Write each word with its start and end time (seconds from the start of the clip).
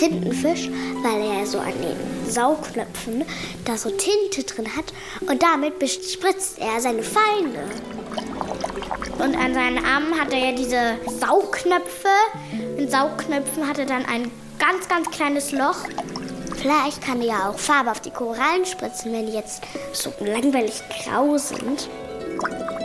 Tintenfisch, 0.00 0.70
weil 1.02 1.20
er 1.20 1.46
so 1.46 1.58
an 1.58 1.74
den 1.82 2.30
Saugknöpfen 2.30 3.22
da 3.66 3.76
so 3.76 3.90
Tinte 3.90 4.44
drin 4.44 4.74
hat 4.74 4.94
und 5.28 5.42
damit 5.42 5.78
bespritzt 5.78 6.58
er 6.58 6.80
seine 6.80 7.02
Feinde. 7.02 7.60
Und 9.18 9.36
an 9.36 9.52
seinen 9.52 9.84
Armen 9.84 10.18
hat 10.18 10.32
er 10.32 10.38
ja 10.38 10.52
diese 10.52 10.96
Saugknöpfe. 11.18 12.08
In 12.78 12.88
Saugknöpfen 12.88 13.68
hat 13.68 13.78
er 13.78 13.84
dann 13.84 14.06
ein 14.06 14.30
ganz, 14.58 14.88
ganz 14.88 15.10
kleines 15.10 15.52
Loch. 15.52 15.84
Vielleicht 16.56 17.02
kann 17.02 17.20
er 17.20 17.26
ja 17.26 17.50
auch 17.50 17.58
Farbe 17.58 17.90
auf 17.90 18.00
die 18.00 18.10
Korallen 18.10 18.64
spritzen, 18.64 19.12
wenn 19.12 19.26
die 19.26 19.34
jetzt 19.34 19.60
so 19.92 20.10
langweilig 20.20 20.82
grau 21.04 21.36
sind. 21.36 21.90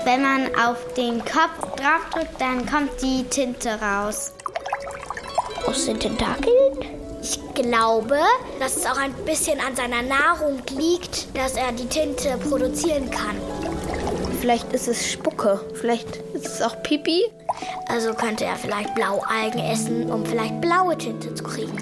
Wenn 0.04 0.22
man 0.22 0.54
auf 0.56 0.94
den 0.96 1.20
Kopf 1.20 1.78
draufdrückt, 1.78 2.42
dann 2.42 2.66
kommt 2.66 3.02
die 3.02 3.24
Tinte 3.24 3.80
raus. 3.80 4.34
Aus 5.66 5.86
den 5.86 5.98
Tentakeln? 5.98 7.05
Ich 7.28 7.40
glaube, 7.56 8.20
dass 8.60 8.78
es 8.78 8.86
auch 8.86 9.00
ein 9.00 9.12
bisschen 9.26 9.60
an 9.60 9.76
seiner 9.76 10.04
Nahrung 10.04 10.62
liegt, 10.78 11.36
dass 11.36 11.54
er 11.54 11.72
die 11.72 11.88
Tinte 11.88 12.38
produzieren 12.38 13.10
kann. 13.10 13.36
Vielleicht 14.42 14.72
ist 14.74 14.88
es 14.88 15.12
Spucke, 15.12 15.60
vielleicht 15.74 16.18
ist 16.36 16.46
es 16.46 16.62
auch 16.62 16.84
Pipi. 16.84 17.24
Also 17.88 18.14
könnte 18.14 18.46
er 18.46 18.56
vielleicht 18.56 18.94
Blaualgen 18.94 19.60
essen, 19.60 20.12
um 20.12 20.24
vielleicht 20.24 20.62
blaue 20.62 20.96
Tinte 21.00 21.34
zu 21.34 21.44
kriegen. 21.44 21.76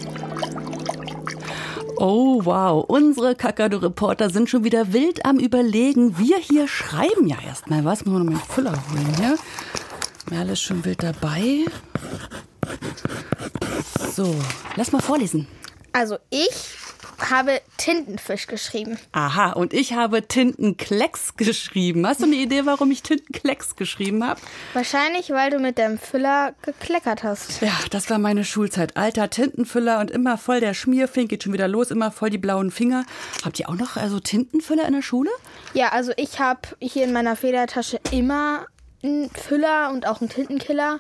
Oh 1.97 2.39
wow, 2.45 2.85
unsere 2.87 3.35
Kakadu-Reporter 3.35 4.29
sind 4.29 4.49
schon 4.49 4.63
wieder 4.63 4.93
wild 4.93 5.25
am 5.25 5.39
Überlegen. 5.39 6.17
Wir 6.17 6.37
hier 6.37 6.69
schreiben 6.69 7.27
ja 7.27 7.35
erstmal 7.45 7.83
was. 7.83 8.05
Müssen 8.05 8.13
wir 8.13 8.19
noch 8.19 8.31
mal 8.31 8.39
einen 8.39 8.49
Füller 8.49 8.71
holen 8.71 9.13
hier. 9.17 9.37
Merle 10.29 10.53
ist 10.53 10.61
schon 10.61 10.85
wild 10.85 11.03
dabei. 11.03 11.65
So, 14.15 14.35
lass 14.75 14.91
mal 14.91 15.01
vorlesen. 15.01 15.47
Also 15.91 16.17
ich 16.29 16.77
habe 17.31 17.61
Tintenfisch 17.77 18.45
geschrieben. 18.45 18.99
Aha, 19.11 19.53
und 19.53 19.73
ich 19.73 19.93
habe 19.93 20.27
Tintenklecks 20.27 21.35
geschrieben. 21.35 22.05
Hast 22.05 22.21
du 22.21 22.25
eine 22.25 22.35
Idee, 22.35 22.65
warum 22.65 22.91
ich 22.91 23.01
Tintenklecks 23.01 23.75
geschrieben 23.75 24.23
habe? 24.23 24.39
Wahrscheinlich, 24.73 25.31
weil 25.31 25.49
du 25.49 25.57
mit 25.57 25.79
deinem 25.79 25.97
Füller 25.97 26.53
gekleckert 26.61 27.23
hast. 27.23 27.61
Ja, 27.61 27.73
das 27.89 28.07
war 28.11 28.19
meine 28.19 28.45
Schulzeit. 28.45 28.97
Alter 28.97 29.31
Tintenfüller 29.31 29.99
und 29.99 30.11
immer 30.11 30.37
voll 30.37 30.59
der 30.59 30.75
Schmierfink, 30.75 31.29
geht 31.29 31.43
schon 31.43 31.53
wieder 31.53 31.67
los, 31.67 31.89
immer 31.89 32.11
voll 32.11 32.29
die 32.29 32.37
blauen 32.37 32.69
Finger. 32.69 33.05
Habt 33.43 33.59
ihr 33.59 33.67
auch 33.67 33.75
noch 33.75 33.97
also 33.97 34.19
Tintenfüller 34.19 34.85
in 34.85 34.93
der 34.93 35.01
Schule? 35.01 35.31
Ja, 35.73 35.89
also 35.89 36.11
ich 36.17 36.39
habe 36.39 36.61
hier 36.79 37.03
in 37.03 37.13
meiner 37.13 37.35
Federtasche 37.35 37.99
immer 38.11 38.67
einen 39.01 39.31
Füller 39.31 39.91
und 39.91 40.05
auch 40.05 40.21
einen 40.21 40.29
Tintenkiller. 40.29 40.99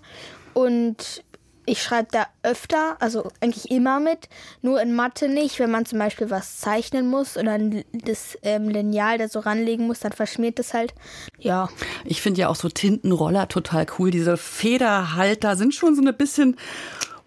Und 0.53 1.23
ich 1.65 1.81
schreibe 1.81 2.09
da 2.11 2.27
öfter, 2.43 2.97
also 2.99 3.29
eigentlich 3.39 3.71
immer 3.71 3.99
mit, 3.99 4.29
nur 4.61 4.81
in 4.81 4.93
Mathe 4.95 5.29
nicht. 5.29 5.59
Wenn 5.59 5.71
man 5.71 5.85
zum 5.85 5.99
Beispiel 5.99 6.29
was 6.29 6.59
zeichnen 6.59 7.09
muss 7.09 7.37
oder 7.37 7.57
das 7.91 8.37
ähm, 8.43 8.69
Lineal 8.69 9.17
da 9.17 9.27
so 9.27 9.39
ranlegen 9.39 9.87
muss, 9.87 9.99
dann 9.99 10.11
verschmiert 10.11 10.59
das 10.59 10.73
halt. 10.73 10.93
Ja. 11.39 11.69
Ich 12.05 12.21
finde 12.21 12.41
ja 12.41 12.49
auch 12.49 12.55
so 12.55 12.69
Tintenroller 12.69 13.47
total 13.47 13.85
cool. 13.97 14.11
Diese 14.11 14.37
Federhalter 14.37 15.55
sind 15.55 15.73
schon 15.73 15.95
so 15.95 16.01
eine 16.01 16.13
bisschen 16.13 16.57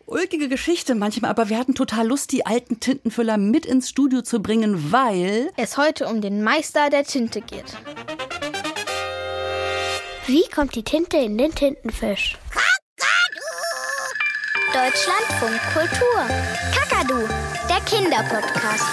ulkige 0.07 0.49
Geschichte 0.49 0.95
manchmal, 0.95 1.31
aber 1.31 1.49
wir 1.49 1.59
hatten 1.59 1.75
total 1.75 2.07
Lust, 2.07 2.33
die 2.33 2.47
alten 2.47 2.79
Tintenfüller 2.79 3.39
mit 3.39 3.67
ins 3.67 3.89
Studio 3.89 4.23
zu 4.23 4.41
bringen, 4.41 4.93
weil 4.93 5.51
es 5.57 5.77
heute 5.77 6.07
um 6.07 6.21
den 6.21 6.43
Meister 6.43 6.91
der 6.91 7.05
Tinte 7.05 7.41
geht. 7.41 7.77
Wie 10.27 10.45
kommt 10.53 10.75
die 10.75 10.83
Tinte 10.83 11.17
in 11.19 11.39
den 11.39 11.55
Tintenfisch? 11.55 12.37
Deutschlandfunk 14.77 15.59
Kultur. 15.73 16.37
Kakadu, 16.71 17.27
der 17.67 17.81
Kinderpodcast. 17.87 18.85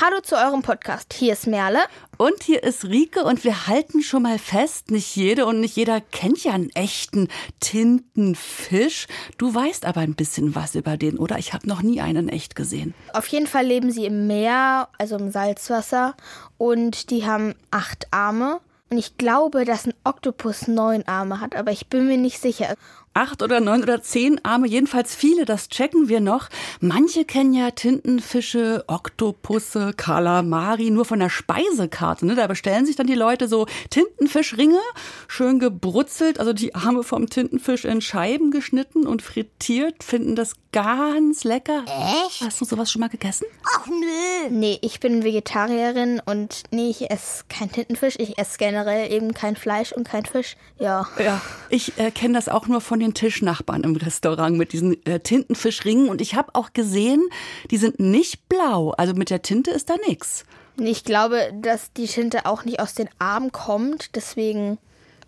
Hallo 0.00 0.20
zu 0.20 0.34
eurem 0.34 0.62
Podcast. 0.62 1.14
Hier 1.14 1.34
ist 1.34 1.46
Merle. 1.46 1.78
Und 2.16 2.42
hier 2.42 2.64
ist 2.64 2.84
Rike 2.84 3.22
und 3.22 3.44
wir 3.44 3.68
halten 3.68 4.02
schon 4.02 4.24
mal 4.24 4.40
fest, 4.40 4.90
nicht 4.90 5.14
jede 5.14 5.46
und 5.46 5.60
nicht 5.60 5.76
jeder 5.76 6.00
kennt 6.00 6.42
ja 6.42 6.50
einen 6.50 6.70
echten 6.70 7.28
Tintenfisch. 7.60 9.06
Du 9.38 9.54
weißt 9.54 9.86
aber 9.86 10.00
ein 10.00 10.16
bisschen 10.16 10.56
was 10.56 10.74
über 10.74 10.96
den, 10.96 11.16
oder? 11.16 11.38
Ich 11.38 11.52
habe 11.52 11.68
noch 11.68 11.80
nie 11.80 12.00
einen 12.00 12.28
echt 12.28 12.56
gesehen. 12.56 12.92
Auf 13.12 13.28
jeden 13.28 13.46
Fall 13.46 13.66
leben 13.66 13.92
sie 13.92 14.06
im 14.06 14.26
Meer, 14.26 14.88
also 14.98 15.16
im 15.16 15.30
Salzwasser. 15.30 16.16
Und 16.58 17.10
die 17.10 17.24
haben 17.24 17.54
acht 17.70 18.08
Arme 18.10 18.58
und 18.90 18.98
ich 18.98 19.16
glaube, 19.16 19.64
dass 19.64 19.86
ein 19.86 19.94
Oktopus 20.04 20.66
neun 20.66 21.06
Arme 21.06 21.40
hat, 21.40 21.54
aber 21.54 21.70
ich 21.70 21.86
bin 21.86 22.08
mir 22.08 22.18
nicht 22.18 22.40
sicher 22.40 22.74
acht 23.12 23.42
oder 23.42 23.60
neun 23.60 23.82
oder 23.82 24.02
zehn 24.02 24.44
Arme, 24.44 24.68
jedenfalls 24.68 25.14
viele, 25.14 25.44
das 25.44 25.68
checken 25.68 26.08
wir 26.08 26.20
noch. 26.20 26.48
Manche 26.80 27.24
kennen 27.24 27.52
ja 27.52 27.72
Tintenfische, 27.72 28.84
Oktopusse, 28.86 29.92
Kalamari 29.96 30.90
nur 30.90 31.04
von 31.04 31.18
der 31.18 31.28
Speisekarte. 31.28 32.24
Ne? 32.24 32.36
Da 32.36 32.46
bestellen 32.46 32.86
sich 32.86 32.96
dann 32.96 33.08
die 33.08 33.14
Leute 33.14 33.48
so 33.48 33.66
Tintenfischringe, 33.90 34.78
schön 35.26 35.58
gebrutzelt, 35.58 36.38
also 36.38 36.52
die 36.52 36.74
Arme 36.74 37.02
vom 37.02 37.28
Tintenfisch 37.28 37.84
in 37.84 38.00
Scheiben 38.00 38.50
geschnitten 38.50 39.06
und 39.06 39.22
frittiert, 39.22 40.04
finden 40.04 40.36
das 40.36 40.54
ganz 40.72 41.42
lecker. 41.42 41.84
Echt? 42.26 42.42
Hast 42.42 42.60
du 42.60 42.64
sowas 42.64 42.92
schon 42.92 43.00
mal 43.00 43.08
gegessen? 43.08 43.46
Ach 43.76 43.86
nö. 43.86 44.50
Nee, 44.50 44.78
ich 44.82 45.00
bin 45.00 45.24
Vegetarierin 45.24 46.22
und 46.24 46.62
nee, 46.70 46.90
ich 46.90 47.10
esse 47.10 47.44
kein 47.48 47.72
Tintenfisch. 47.72 48.14
Ich 48.18 48.38
esse 48.38 48.56
generell 48.58 49.12
eben 49.12 49.34
kein 49.34 49.56
Fleisch 49.56 49.92
und 49.92 50.04
kein 50.04 50.24
Fisch. 50.24 50.56
Ja. 50.78 51.08
Ja, 51.18 51.40
ich 51.68 51.98
äh, 51.98 52.10
kenne 52.10 52.34
das 52.34 52.48
auch 52.48 52.68
nur 52.68 52.80
von 52.80 52.99
den 53.00 53.14
Tischnachbarn 53.14 53.82
im 53.82 53.96
Restaurant 53.96 54.56
mit 54.56 54.72
diesen 54.72 55.04
äh, 55.06 55.20
Tintenfischringen. 55.20 56.08
Und 56.08 56.20
ich 56.20 56.34
habe 56.34 56.54
auch 56.54 56.72
gesehen, 56.72 57.22
die 57.70 57.76
sind 57.76 57.98
nicht 58.00 58.48
blau. 58.48 58.90
Also 58.90 59.14
mit 59.14 59.30
der 59.30 59.42
Tinte 59.42 59.70
ist 59.70 59.90
da 59.90 59.94
nichts. 60.06 60.44
Ich 60.78 61.04
glaube, 61.04 61.52
dass 61.60 61.92
die 61.92 62.06
Tinte 62.06 62.46
auch 62.46 62.64
nicht 62.64 62.80
aus 62.80 62.94
den 62.94 63.08
Armen 63.18 63.52
kommt. 63.52 64.14
Deswegen 64.16 64.78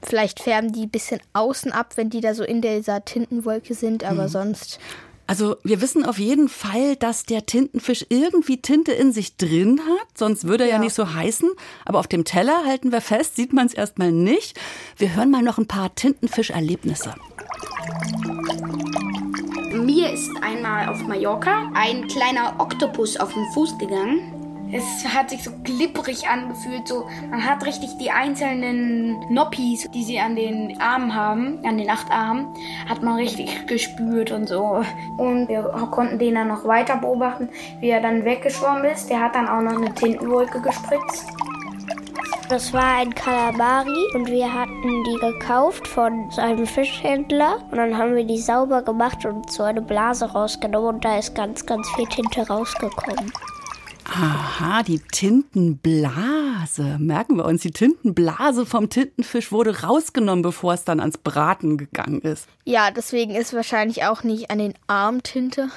vielleicht 0.02 0.40
färben 0.40 0.72
die 0.72 0.84
ein 0.84 0.90
bisschen 0.90 1.20
außen 1.32 1.72
ab, 1.72 1.96
wenn 1.96 2.10
die 2.10 2.20
da 2.20 2.34
so 2.34 2.44
in 2.44 2.62
dieser 2.62 3.04
Tintenwolke 3.04 3.74
sind. 3.74 4.04
Aber 4.04 4.24
mhm. 4.24 4.28
sonst 4.28 4.78
also 5.26 5.56
wir 5.62 5.80
wissen 5.80 6.04
auf 6.04 6.18
jeden 6.18 6.48
Fall, 6.48 6.96
dass 6.96 7.24
der 7.24 7.46
Tintenfisch 7.46 8.06
irgendwie 8.08 8.60
Tinte 8.60 8.92
in 8.92 9.12
sich 9.12 9.36
drin 9.36 9.80
hat, 9.80 10.18
sonst 10.18 10.46
würde 10.46 10.64
er 10.64 10.70
ja. 10.70 10.76
ja 10.76 10.80
nicht 10.80 10.94
so 10.94 11.14
heißen. 11.14 11.50
Aber 11.84 12.00
auf 12.00 12.08
dem 12.08 12.24
Teller 12.24 12.64
halten 12.66 12.92
wir 12.92 13.00
fest, 13.00 13.36
sieht 13.36 13.52
man 13.52 13.66
es 13.66 13.74
erstmal 13.74 14.12
nicht. 14.12 14.58
Wir 14.96 15.14
hören 15.14 15.30
mal 15.30 15.42
noch 15.42 15.58
ein 15.58 15.66
paar 15.66 15.94
Tintenfischerlebnisse. 15.94 17.14
Mir 19.72 20.12
ist 20.12 20.30
einmal 20.42 20.88
auf 20.88 21.02
Mallorca 21.06 21.70
ein 21.74 22.06
kleiner 22.06 22.56
Oktopus 22.58 23.16
auf 23.16 23.32
den 23.32 23.44
Fuß 23.54 23.78
gegangen. 23.78 24.31
Es 24.72 25.06
hat 25.06 25.28
sich 25.28 25.44
so 25.44 25.50
glibberig 25.62 26.26
angefühlt, 26.28 26.88
so 26.88 27.06
man 27.30 27.44
hat 27.44 27.66
richtig 27.66 27.98
die 27.98 28.10
einzelnen 28.10 29.20
Noppis, 29.28 29.86
die 29.92 30.02
sie 30.02 30.18
an 30.18 30.34
den 30.34 30.80
Armen 30.80 31.14
haben, 31.14 31.58
an 31.64 31.76
den 31.76 31.90
acht 31.90 32.10
Armen, 32.10 32.46
hat 32.88 33.02
man 33.02 33.16
richtig 33.16 33.66
gespürt 33.66 34.30
und 34.30 34.48
so. 34.48 34.82
Und 35.18 35.48
wir 35.48 35.62
konnten 35.90 36.18
den 36.18 36.36
dann 36.36 36.48
noch 36.48 36.64
weiter 36.64 36.96
beobachten, 36.96 37.50
wie 37.80 37.90
er 37.90 38.00
dann 38.00 38.24
weggeschwommen 38.24 38.84
ist. 38.84 39.10
Der 39.10 39.20
hat 39.20 39.34
dann 39.34 39.46
auch 39.46 39.60
noch 39.60 39.76
eine 39.76 39.94
Tintenwolke 39.94 40.62
gespritzt. 40.62 41.26
Das 42.48 42.72
war 42.72 42.96
ein 42.96 43.14
Kalamari 43.14 44.04
und 44.14 44.28
wir 44.28 44.52
hatten 44.52 45.04
die 45.04 45.18
gekauft 45.20 45.86
von 45.86 46.28
einem 46.36 46.66
Fischhändler 46.66 47.58
und 47.70 47.78
dann 47.78 47.96
haben 47.96 48.14
wir 48.14 48.24
die 48.24 48.38
sauber 48.38 48.82
gemacht 48.82 49.24
und 49.24 49.50
so 49.50 49.62
eine 49.62 49.80
Blase 49.80 50.32
rausgenommen 50.32 50.96
und 50.96 51.04
da 51.04 51.18
ist 51.18 51.34
ganz, 51.34 51.64
ganz 51.64 51.88
viel 51.90 52.06
Tinte 52.06 52.46
rausgekommen. 52.46 53.32
Aha, 54.14 54.82
die 54.82 54.98
Tintenblase. 54.98 56.98
Merken 56.98 57.38
wir 57.38 57.46
uns, 57.46 57.62
die 57.62 57.70
Tintenblase 57.70 58.66
vom 58.66 58.90
Tintenfisch 58.90 59.52
wurde 59.52 59.82
rausgenommen, 59.82 60.42
bevor 60.42 60.74
es 60.74 60.84
dann 60.84 61.00
ans 61.00 61.16
Braten 61.16 61.78
gegangen 61.78 62.20
ist. 62.20 62.46
Ja, 62.66 62.90
deswegen 62.90 63.34
ist 63.34 63.54
wahrscheinlich 63.54 64.04
auch 64.04 64.22
nicht 64.22 64.50
an 64.50 64.58
den 64.58 64.74
Arm 64.86 65.22
Tinte. 65.22 65.70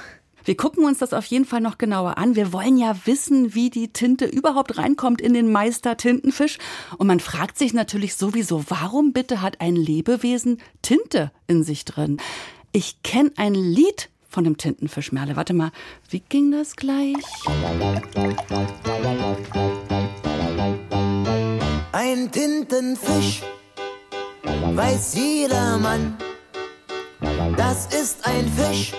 Wir 0.44 0.56
gucken 0.56 0.84
uns 0.84 0.98
das 0.98 1.14
auf 1.14 1.24
jeden 1.24 1.46
Fall 1.46 1.62
noch 1.62 1.78
genauer 1.78 2.18
an. 2.18 2.36
Wir 2.36 2.52
wollen 2.52 2.76
ja 2.76 2.94
wissen, 3.06 3.54
wie 3.54 3.70
die 3.70 3.88
Tinte 3.88 4.26
überhaupt 4.26 4.76
reinkommt 4.76 5.22
in 5.22 5.32
den 5.32 5.50
Meister 5.50 5.96
Tintenfisch. 5.96 6.58
Und 6.98 7.06
man 7.06 7.20
fragt 7.20 7.56
sich 7.56 7.72
natürlich 7.72 8.16
sowieso, 8.16 8.64
warum 8.68 9.14
bitte 9.14 9.40
hat 9.40 9.62
ein 9.62 9.76
Lebewesen 9.76 10.60
Tinte 10.82 11.32
in 11.46 11.64
sich 11.64 11.86
drin? 11.86 12.18
Ich 12.72 13.02
kenne 13.02 13.32
ein 13.36 13.54
Lied 13.54 14.10
von 14.36 14.44
dem 14.44 14.58
Tintenfisch 14.58 15.12
Merle. 15.12 15.34
Warte 15.34 15.54
mal, 15.54 15.70
wie 16.10 16.20
ging 16.20 16.50
das 16.50 16.76
gleich? 16.76 17.16
Ein 21.92 22.30
Tintenfisch, 22.30 23.42
weiß 24.74 25.14
jeder 25.14 25.78
Mann, 25.78 26.18
das 27.56 27.86
ist 27.86 28.26
ein 28.26 28.46
Fisch 28.52 28.92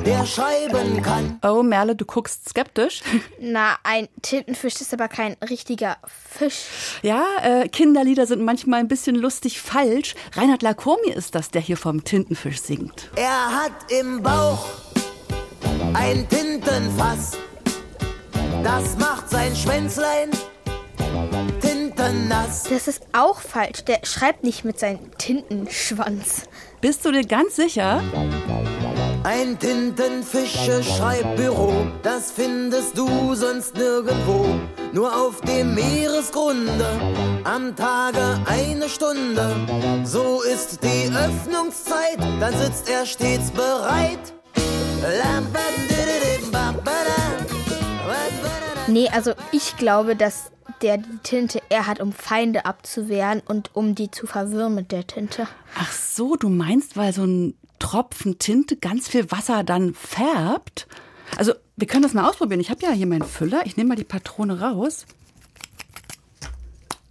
der 0.00 0.26
schreiben 0.26 1.02
kann. 1.02 1.38
Oh, 1.42 1.62
Merle, 1.62 1.94
du 1.94 2.04
guckst 2.04 2.48
skeptisch. 2.48 3.02
Na, 3.40 3.76
ein 3.84 4.08
Tintenfisch 4.22 4.80
ist 4.80 4.92
aber 4.92 5.08
kein 5.08 5.36
richtiger 5.48 5.96
Fisch. 6.06 6.66
Ja, 7.02 7.24
äh, 7.42 7.68
Kinderlieder 7.68 8.26
sind 8.26 8.42
manchmal 8.42 8.80
ein 8.80 8.88
bisschen 8.88 9.16
lustig 9.16 9.60
falsch. 9.60 10.14
Reinhard 10.34 10.62
Lacomi 10.62 11.10
ist 11.10 11.34
das, 11.34 11.50
der 11.50 11.60
hier 11.60 11.76
vom 11.76 12.04
Tintenfisch 12.04 12.60
singt. 12.60 13.10
Er 13.16 13.62
hat 13.62 13.90
im 13.90 14.22
Bauch 14.22 14.66
ein 15.94 16.28
Tintenfass. 16.28 17.32
Das 18.62 18.96
macht 18.96 19.28
sein 19.28 19.54
Schwänzlein 19.54 20.30
tintennass. 21.60 22.64
Das 22.64 22.88
ist 22.88 23.06
auch 23.12 23.40
falsch. 23.40 23.84
Der 23.84 24.00
schreibt 24.04 24.44
nicht 24.44 24.64
mit 24.64 24.78
seinem 24.78 25.16
Tintenschwanz. 25.18 26.44
Bist 26.80 27.04
du 27.04 27.12
dir 27.12 27.24
ganz 27.24 27.56
sicher? 27.56 28.02
Ein 29.24 29.56
Tintenfische-Schreibbüro, 29.56 31.86
das 32.02 32.32
findest 32.32 32.98
du 32.98 33.36
sonst 33.36 33.76
nirgendwo. 33.76 34.58
Nur 34.92 35.14
auf 35.14 35.40
dem 35.42 35.76
Meeresgrunde, 35.76 36.84
am 37.44 37.76
Tage 37.76 38.40
eine 38.46 38.88
Stunde. 38.88 39.54
So 40.02 40.42
ist 40.42 40.82
die 40.82 41.08
Öffnungszeit, 41.14 42.18
dann 42.40 42.52
sitzt 42.58 42.90
er 42.90 43.06
stets 43.06 43.52
bereit. 43.52 44.32
Nee, 48.88 49.08
also 49.10 49.34
ich 49.52 49.76
glaube, 49.76 50.16
dass 50.16 50.50
der 50.82 50.98
die 50.98 51.18
Tinte 51.22 51.62
eher 51.68 51.86
hat, 51.86 52.00
um 52.00 52.12
Feinde 52.12 52.66
abzuwehren 52.66 53.40
und 53.46 53.70
um 53.74 53.94
die 53.94 54.10
zu 54.10 54.26
verwirren 54.26 54.74
mit 54.74 54.90
der 54.90 55.06
Tinte. 55.06 55.46
Ach 55.78 55.92
so, 55.92 56.34
du 56.34 56.48
meinst, 56.48 56.96
weil 56.96 57.12
so 57.12 57.22
ein 57.24 57.54
Tropfen 57.82 58.38
Tinte 58.38 58.76
ganz 58.76 59.08
viel 59.08 59.32
Wasser 59.32 59.64
dann 59.64 59.92
färbt? 59.92 60.86
Also, 61.36 61.52
wir 61.74 61.88
können 61.88 62.04
das 62.04 62.14
mal 62.14 62.28
ausprobieren. 62.28 62.60
Ich 62.60 62.70
habe 62.70 62.80
ja 62.80 62.92
hier 62.92 63.08
meinen 63.08 63.24
Füller. 63.24 63.62
Ich 63.66 63.76
nehme 63.76 63.88
mal 63.88 63.96
die 63.96 64.04
Patrone 64.04 64.60
raus. 64.60 65.04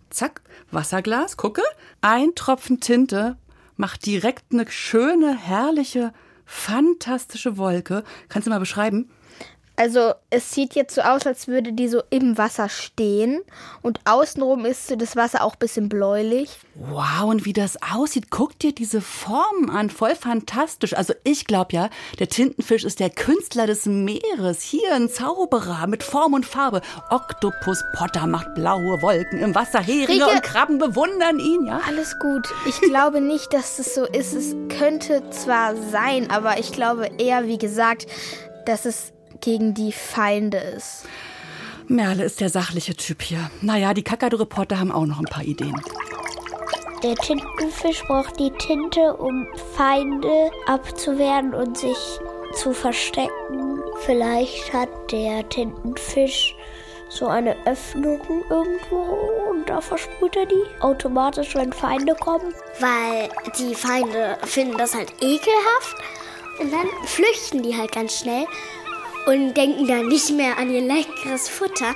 Zack, 0.10 0.42
Wasserglas, 0.72 1.36
gucke. 1.36 1.62
Ein 2.00 2.36
Tropfen 2.36 2.80
Tinte 2.80 3.38
macht 3.76 4.06
direkt 4.06 4.54
eine 4.54 4.66
schöne, 4.72 5.38
herrliche, 5.38 6.14
fantastische 6.46 7.58
Wolke. 7.58 8.06
Kannst 8.30 8.48
du 8.48 8.50
mal 8.50 8.60
beschreiben? 8.60 9.12
Also 9.82 10.14
es 10.30 10.52
sieht 10.52 10.76
jetzt 10.76 10.94
so 10.94 11.02
aus, 11.02 11.26
als 11.26 11.48
würde 11.48 11.74
die 11.74 11.88
so 11.88 12.04
im 12.12 12.38
Wasser 12.38 12.70
stehen 12.70 13.42
und 13.82 14.00
außenrum 14.06 14.64
ist 14.64 14.86
so 14.86 14.96
das 14.96 15.16
Wasser 15.16 15.44
auch 15.44 15.54
ein 15.54 15.60
bisschen 15.60 15.90
bläulich. 15.90 16.60
Wow, 16.76 17.24
und 17.24 17.46
wie 17.46 17.54
das 17.54 17.80
aussieht, 17.92 18.30
guck 18.30 18.60
dir 18.60 18.74
diese 18.76 19.02
Formen 19.02 19.72
an, 19.72 19.90
voll 19.90 20.14
fantastisch. 20.14 20.94
Also 20.96 21.16
ich 21.24 21.48
glaube 21.48 21.74
ja, 21.74 21.90
der 22.20 22.30
Tintenfisch 22.30 22.84
ist 22.84 23.00
der 23.00 23.10
Künstler 23.10 23.66
des 23.66 23.88
Meeres. 23.88 24.62
Hier 24.62 24.94
ein 24.94 25.10
Zauberer 25.10 25.88
mit 25.88 26.04
Form 26.04 26.36
und 26.36 26.46
Farbe. 26.46 26.82
Oktopus 27.10 27.84
Potter 27.98 28.28
macht 28.28 28.54
blaue 28.54 29.02
Wolken 29.02 29.40
im 29.40 29.56
Wasser. 29.56 29.80
Heringe 29.80 30.10
Rieke. 30.10 30.30
und 30.30 30.44
Krabben 30.44 30.78
bewundern 30.78 31.40
ihn, 31.40 31.66
ja? 31.66 31.82
Alles 31.88 32.20
gut. 32.20 32.48
Ich 32.68 32.80
glaube 32.82 33.20
nicht, 33.20 33.52
dass 33.52 33.80
es 33.80 33.96
so 33.96 34.06
ist. 34.06 34.36
Es 34.36 34.56
könnte 34.78 35.28
zwar 35.32 35.76
sein, 35.76 36.30
aber 36.30 36.60
ich 36.60 36.72
glaube 36.72 37.10
eher, 37.18 37.48
wie 37.48 37.58
gesagt, 37.58 38.06
dass 38.68 38.86
es 38.86 39.12
gegen 39.42 39.74
die 39.74 39.92
Feinde 39.92 40.58
ist. 40.58 41.06
Merle 41.88 42.24
ist 42.24 42.40
der 42.40 42.50
sachliche 42.50 42.96
Typ 42.96 43.22
hier. 43.22 43.52
Naja, 43.62 43.94
die 43.94 44.04
Kakadu-Reporter 44.04 44.80
haben 44.80 44.92
auch 44.92 45.06
noch 45.06 45.20
ein 45.20 45.26
paar 45.26 45.44
Ideen. 45.44 45.80
Der 47.04 47.16
Tintenfisch 47.16 48.04
braucht 48.04 48.40
die 48.40 48.52
Tinte, 48.52 49.16
um 49.18 49.48
Feinde 49.76 50.52
abzuwehren 50.68 51.54
und 51.54 51.78
sich 51.78 51.98
zu 52.54 52.74
verstecken. 52.74 53.82
Vielleicht 54.06 54.72
hat 54.72 54.90
der 55.12 55.48
Tintenfisch 55.50 56.56
so 57.10 57.28
eine 57.28 57.56
Öffnung 57.66 58.22
irgendwo 58.50 59.18
und 59.50 59.68
da 59.68 59.82
versprüht 59.82 60.36
er 60.36 60.46
die 60.46 60.64
automatisch, 60.80 61.56
wenn 61.56 61.74
Feinde 61.74 62.16
kommen. 62.16 62.54
Weil 62.80 63.30
die 63.58 63.76
Feinde 63.76 64.38
finden 64.44 64.78
das 64.78 64.96
halt 64.96 65.12
ekelhaft 65.22 65.96
und 66.60 66.72
dann 66.72 66.88
flüchten 67.06 67.64
die 67.64 67.76
halt 67.76 67.92
ganz 67.92 68.20
schnell 68.20 68.46
und 69.26 69.54
denken 69.54 69.88
dann 69.88 70.08
nicht 70.08 70.32
mehr 70.32 70.58
an 70.58 70.70
ihr 70.70 70.82
leckeres 70.82 71.50
Futter. 71.50 71.94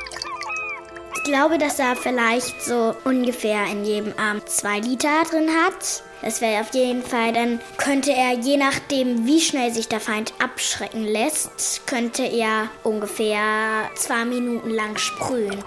Ich 1.15 1.23
glaube, 1.23 1.57
dass 1.57 1.79
er 1.79 1.95
vielleicht 1.95 2.61
so 2.63 2.95
ungefähr 3.03 3.65
in 3.71 3.83
jedem 3.83 4.13
Arm 4.17 4.41
zwei 4.45 4.79
Liter 4.79 5.23
drin 5.29 5.49
hat. 5.49 6.03
Das 6.21 6.41
wäre 6.41 6.61
auf 6.61 6.73
jeden 6.73 7.03
Fall, 7.03 7.33
dann 7.33 7.59
könnte 7.77 8.11
er, 8.11 8.33
je 8.33 8.57
nachdem, 8.57 9.25
wie 9.25 9.41
schnell 9.41 9.71
sich 9.71 9.87
der 9.87 9.99
Feind 9.99 10.33
abschrecken 10.39 11.03
lässt, 11.03 11.85
könnte 11.87 12.23
er 12.23 12.69
ungefähr 12.83 13.89
zwei 13.95 14.25
Minuten 14.25 14.69
lang 14.69 14.97
sprühen. 14.97 15.63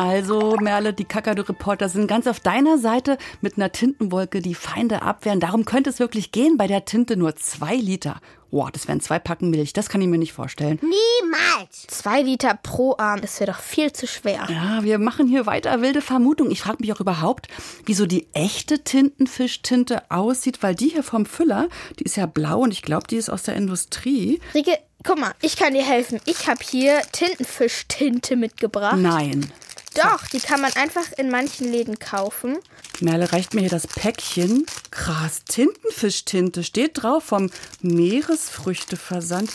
Also, 0.00 0.56
Merle, 0.62 0.94
die 0.94 1.04
Kakadu-Reporter 1.04 1.90
sind 1.90 2.06
ganz 2.06 2.26
auf 2.26 2.40
deiner 2.40 2.78
Seite 2.78 3.18
mit 3.42 3.58
einer 3.58 3.70
Tintenwolke 3.70 4.40
die 4.40 4.54
Feinde 4.54 5.02
abwehren. 5.02 5.40
Darum 5.40 5.66
könnte 5.66 5.90
es 5.90 5.98
wirklich 5.98 6.32
gehen. 6.32 6.56
Bei 6.56 6.66
der 6.66 6.86
Tinte 6.86 7.18
nur 7.18 7.36
zwei 7.36 7.74
Liter. 7.76 8.18
Wow, 8.50 8.70
das 8.70 8.88
wären 8.88 9.02
zwei 9.02 9.18
Packen 9.18 9.50
Milch. 9.50 9.74
Das 9.74 9.90
kann 9.90 10.00
ich 10.00 10.08
mir 10.08 10.16
nicht 10.16 10.32
vorstellen. 10.32 10.80
Niemals! 10.80 11.86
Zwei 11.88 12.22
Liter 12.22 12.58
pro 12.62 12.96
Arm, 12.96 13.20
das 13.20 13.38
wäre 13.40 13.52
doch 13.52 13.60
viel 13.60 13.92
zu 13.92 14.06
schwer. 14.06 14.46
Ja, 14.48 14.82
wir 14.82 14.98
machen 14.98 15.28
hier 15.28 15.44
weiter 15.44 15.82
wilde 15.82 16.00
Vermutungen. 16.00 16.50
Ich 16.50 16.62
frage 16.62 16.78
mich 16.80 16.94
auch 16.94 17.00
überhaupt, 17.00 17.48
wieso 17.84 18.06
die 18.06 18.26
echte 18.32 18.82
Tintenfischtinte 18.82 20.10
aussieht, 20.10 20.62
weil 20.62 20.74
die 20.74 20.88
hier 20.88 21.02
vom 21.02 21.26
Füller, 21.26 21.68
die 21.98 22.04
ist 22.04 22.16
ja 22.16 22.24
blau 22.24 22.60
und 22.60 22.72
ich 22.72 22.80
glaube, 22.80 23.06
die 23.06 23.16
ist 23.16 23.28
aus 23.28 23.42
der 23.42 23.54
Industrie. 23.54 24.40
Rieke, 24.54 24.78
guck 25.04 25.20
mal, 25.20 25.32
ich 25.42 25.56
kann 25.56 25.74
dir 25.74 25.84
helfen. 25.84 26.20
Ich 26.24 26.48
habe 26.48 26.60
hier 26.64 27.02
Tintenfischtinte 27.12 28.34
mitgebracht. 28.36 28.96
Nein. 28.96 29.52
Doch, 29.94 30.26
die 30.28 30.40
kann 30.40 30.60
man 30.60 30.72
einfach 30.74 31.10
in 31.18 31.30
manchen 31.30 31.70
Läden 31.70 31.98
kaufen. 31.98 32.58
Merle 33.00 33.32
reicht 33.32 33.54
mir 33.54 33.62
hier 33.62 33.70
das 33.70 33.86
Päckchen. 33.86 34.66
Krass, 34.90 35.42
Tintenfischtinte 35.44 36.62
steht 36.62 37.02
drauf 37.02 37.24
vom 37.24 37.50
Meeresfrüchteversand. 37.82 39.50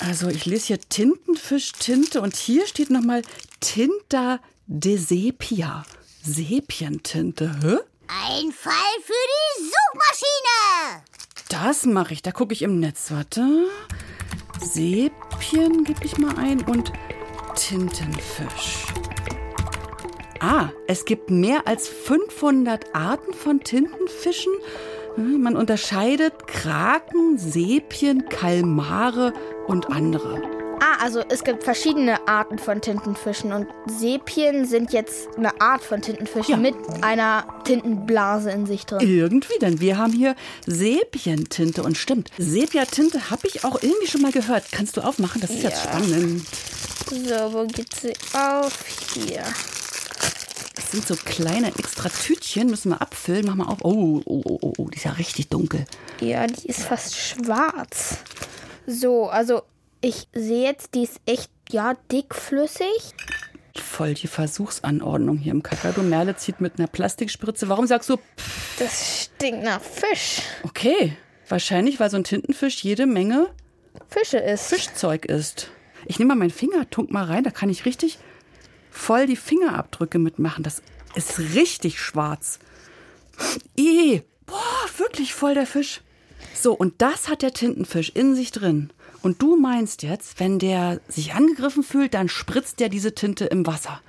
Also 0.00 0.28
ich 0.28 0.44
lese 0.44 0.66
hier 0.68 0.80
Tintenfischtinte 0.80 2.20
und 2.20 2.36
hier 2.36 2.66
steht 2.66 2.90
nochmal 2.90 3.22
Tinta 3.60 4.40
de 4.66 4.96
Sepia. 4.96 5.84
Sepientinte, 6.22 7.56
hä? 7.62 7.78
Ein 8.08 8.52
Fall 8.52 8.74
für 9.04 9.12
die 9.12 9.64
Suchmaschine! 9.64 11.04
Das 11.48 11.84
mache 11.86 12.12
ich. 12.12 12.22
Da 12.22 12.32
gucke 12.32 12.52
ich 12.52 12.62
im 12.62 12.78
Netz. 12.78 13.10
Warte. 13.10 13.68
Sepien 14.60 15.84
gebe 15.84 16.04
ich 16.04 16.18
mal 16.18 16.36
ein 16.36 16.62
und 16.66 16.92
Tintenfisch. 17.54 18.86
Ah, 20.40 20.70
es 20.86 21.04
gibt 21.04 21.30
mehr 21.30 21.66
als 21.66 21.88
500 21.88 22.94
Arten 22.94 23.32
von 23.34 23.60
Tintenfischen. 23.60 24.52
Hm, 25.16 25.42
Man 25.42 25.56
unterscheidet 25.56 26.46
Kraken, 26.46 27.36
Sepien, 27.38 28.28
Kalmare 28.28 29.32
und 29.66 29.90
andere. 29.90 30.40
Ah, 30.80 31.02
also 31.02 31.24
es 31.28 31.42
gibt 31.42 31.64
verschiedene 31.64 32.28
Arten 32.28 32.56
von 32.60 32.80
Tintenfischen 32.80 33.52
und 33.52 33.66
Sepien 33.86 34.64
sind 34.64 34.92
jetzt 34.92 35.28
eine 35.36 35.60
Art 35.60 35.82
von 35.82 36.00
Tintenfischen 36.02 36.52
Ja. 36.52 36.56
mit 36.56 36.76
einer 37.02 37.44
Tintenblase 37.64 38.52
in 38.52 38.64
sich 38.64 38.86
drin. 38.86 39.00
Irgendwie, 39.00 39.58
denn 39.60 39.80
wir 39.80 39.98
haben 39.98 40.12
hier 40.12 40.36
Sepientinte 40.66 41.82
und 41.82 41.98
stimmt, 41.98 42.30
Sepiatinte 42.38 43.30
habe 43.32 43.48
ich 43.48 43.64
auch 43.64 43.82
irgendwie 43.82 44.06
schon 44.06 44.22
mal 44.22 44.30
gehört. 44.30 44.66
Kannst 44.70 44.96
du 44.96 45.00
aufmachen? 45.00 45.40
Das 45.40 45.50
ist 45.50 45.64
jetzt 45.64 45.82
spannend. 45.82 46.46
So, 47.10 47.52
wo 47.52 47.66
geht 47.66 47.92
sie 48.00 48.12
auf? 48.34 48.78
Hier. 49.14 49.42
Das 50.78 50.92
sind 50.92 51.04
so 51.08 51.16
kleine 51.16 51.74
extra 51.76 52.08
Tütchen, 52.08 52.70
müssen 52.70 52.90
wir 52.90 53.02
abfüllen. 53.02 53.44
Mach 53.46 53.56
mal 53.56 53.64
auf. 53.66 53.78
Oh, 53.82 54.22
oh, 54.24 54.42
oh, 54.44 54.58
oh, 54.62 54.72
oh, 54.78 54.88
die 54.88 54.96
ist 54.96 55.04
ja 55.04 55.10
richtig 55.10 55.48
dunkel. 55.48 55.84
Ja, 56.20 56.46
die 56.46 56.68
ist 56.68 56.82
fast 56.84 57.16
schwarz. 57.16 58.18
So, 58.86 59.28
also 59.28 59.62
ich 60.00 60.28
sehe 60.32 60.62
jetzt, 60.62 60.94
die 60.94 61.02
ist 61.02 61.20
echt, 61.26 61.50
ja, 61.70 61.94
dickflüssig. 62.12 62.86
Voll 63.74 64.14
die 64.14 64.28
Versuchsanordnung 64.28 65.38
hier 65.38 65.50
im 65.50 65.64
Kakadu. 65.64 66.02
Merle 66.02 66.36
zieht 66.36 66.60
mit 66.60 66.78
einer 66.78 66.86
Plastikspritze. 66.86 67.68
Warum 67.68 67.88
sagst 67.88 68.08
du, 68.08 68.16
pff, 68.16 68.78
Das 68.78 69.24
stinkt 69.24 69.64
nach 69.64 69.80
Fisch. 69.80 70.42
okay? 70.62 71.16
Wahrscheinlich, 71.48 71.98
weil 71.98 72.08
so 72.08 72.18
ein 72.18 72.24
Tintenfisch 72.24 72.84
jede 72.84 73.06
Menge 73.06 73.48
Fische 74.08 74.38
ist. 74.38 74.68
Fischzeug 74.68 75.24
ist. 75.24 75.70
Ich 76.06 76.20
nehme 76.20 76.28
mal 76.28 76.38
meinen 76.38 76.50
Finger, 76.50 76.88
tunk 76.88 77.10
mal 77.10 77.24
rein, 77.24 77.42
da 77.42 77.50
kann 77.50 77.68
ich 77.68 77.84
richtig 77.84 78.18
voll 78.98 79.26
die 79.26 79.36
Fingerabdrücke 79.36 80.18
mitmachen. 80.18 80.64
Das 80.64 80.82
ist 81.14 81.38
richtig 81.38 82.00
schwarz. 82.00 82.58
Ih, 83.76 84.22
boah, 84.44 84.98
wirklich 84.98 85.32
voll 85.34 85.54
der 85.54 85.66
Fisch. 85.66 86.02
So, 86.54 86.72
und 86.72 87.00
das 87.00 87.28
hat 87.28 87.42
der 87.42 87.52
Tintenfisch 87.52 88.10
in 88.10 88.34
sich 88.34 88.50
drin. 88.50 88.90
Und 89.22 89.40
du 89.40 89.56
meinst 89.56 90.02
jetzt, 90.02 90.40
wenn 90.40 90.58
der 90.58 91.00
sich 91.08 91.34
angegriffen 91.34 91.82
fühlt, 91.82 92.14
dann 92.14 92.28
spritzt 92.28 92.80
der 92.80 92.88
diese 92.88 93.14
Tinte 93.14 93.46
im 93.46 93.66
Wasser. 93.66 94.00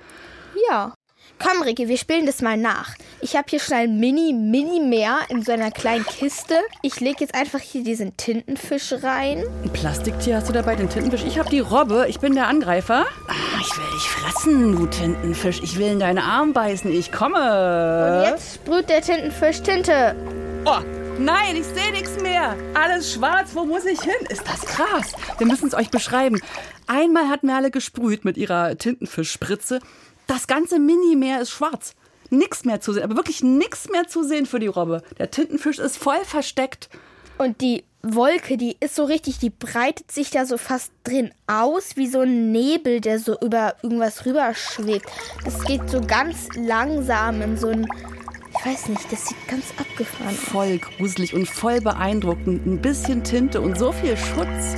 Ja. 0.68 0.94
Komm, 1.42 1.62
Ricky, 1.62 1.88
wir 1.88 1.96
spielen 1.96 2.26
das 2.26 2.42
mal 2.42 2.58
nach. 2.58 2.94
Ich 3.22 3.34
habe 3.34 3.46
hier 3.48 3.60
schon 3.60 3.74
ein 3.74 3.98
Mini-Mini-Meer 3.98 5.20
in 5.30 5.42
so 5.42 5.52
einer 5.52 5.70
kleinen 5.70 6.04
Kiste. 6.04 6.54
Ich 6.82 7.00
lege 7.00 7.20
jetzt 7.20 7.34
einfach 7.34 7.60
hier 7.60 7.82
diesen 7.82 8.14
Tintenfisch 8.18 8.92
rein. 9.02 9.44
Ein 9.64 9.72
Plastiktier 9.72 10.36
hast 10.36 10.50
du 10.50 10.52
dabei, 10.52 10.76
den 10.76 10.90
Tintenfisch. 10.90 11.24
Ich 11.24 11.38
habe 11.38 11.48
die 11.48 11.60
Robbe, 11.60 12.04
ich 12.08 12.20
bin 12.20 12.34
der 12.34 12.46
Angreifer. 12.46 13.06
Ah, 13.26 13.58
ich 13.58 13.74
will 13.74 13.90
dich 13.94 14.10
fressen, 14.10 14.76
du 14.76 14.86
Tintenfisch. 14.86 15.62
Ich 15.62 15.78
will 15.78 15.86
in 15.86 16.00
deine 16.00 16.24
Arm 16.24 16.52
beißen. 16.52 16.92
Ich 16.92 17.10
komme. 17.10 17.38
Und 17.38 18.30
jetzt 18.30 18.56
sprüht 18.56 18.90
der 18.90 19.00
Tintenfisch 19.00 19.62
Tinte. 19.62 20.14
Oh, 20.66 20.80
nein, 21.18 21.56
ich 21.56 21.64
sehe 21.64 21.90
nichts 21.92 22.20
mehr. 22.20 22.54
Alles 22.74 23.14
schwarz, 23.14 23.52
wo 23.54 23.64
muss 23.64 23.86
ich 23.86 24.02
hin? 24.02 24.12
Ist 24.28 24.46
das 24.46 24.60
krass. 24.60 25.14
Wir 25.38 25.46
müssen 25.46 25.68
es 25.68 25.74
euch 25.74 25.90
beschreiben. 25.90 26.38
Einmal 26.86 27.28
hat 27.28 27.44
Merle 27.44 27.70
gesprüht 27.70 28.26
mit 28.26 28.36
ihrer 28.36 28.76
Tintenfischspritze. 28.76 29.80
Das 30.30 30.46
ganze 30.46 30.78
Minimeer 30.78 31.40
ist 31.40 31.50
schwarz. 31.50 31.96
Nix 32.30 32.64
mehr 32.64 32.80
zu 32.80 32.92
sehen, 32.92 33.02
aber 33.02 33.16
wirklich 33.16 33.42
nichts 33.42 33.88
mehr 33.88 34.06
zu 34.06 34.22
sehen 34.22 34.46
für 34.46 34.60
die 34.60 34.68
Robbe. 34.68 35.02
Der 35.18 35.32
Tintenfisch 35.32 35.80
ist 35.80 35.96
voll 35.96 36.24
versteckt. 36.24 36.88
Und 37.36 37.60
die 37.60 37.82
Wolke, 38.04 38.56
die 38.56 38.76
ist 38.78 38.94
so 38.94 39.02
richtig, 39.02 39.40
die 39.40 39.50
breitet 39.50 40.12
sich 40.12 40.30
da 40.30 40.46
so 40.46 40.56
fast 40.56 40.92
drin 41.02 41.32
aus, 41.48 41.96
wie 41.96 42.06
so 42.06 42.20
ein 42.20 42.52
Nebel, 42.52 43.00
der 43.00 43.18
so 43.18 43.36
über 43.40 43.74
irgendwas 43.82 44.24
rüberschwebt. 44.24 45.10
Das 45.44 45.64
geht 45.64 45.90
so 45.90 46.00
ganz 46.00 46.46
langsam 46.54 47.42
in 47.42 47.56
so 47.56 47.66
ein, 47.66 47.88
ich 48.56 48.64
weiß 48.64 48.86
nicht, 48.86 49.10
das 49.10 49.26
sieht 49.26 49.48
ganz 49.48 49.64
abgefahren 49.76 50.28
aus. 50.28 50.36
Voll 50.36 50.78
gruselig 50.78 51.34
und 51.34 51.48
voll 51.48 51.80
beeindruckend. 51.80 52.64
Ein 52.66 52.80
bisschen 52.80 53.24
Tinte 53.24 53.60
und 53.60 53.76
so 53.76 53.90
viel 53.90 54.16
Schutz. 54.16 54.76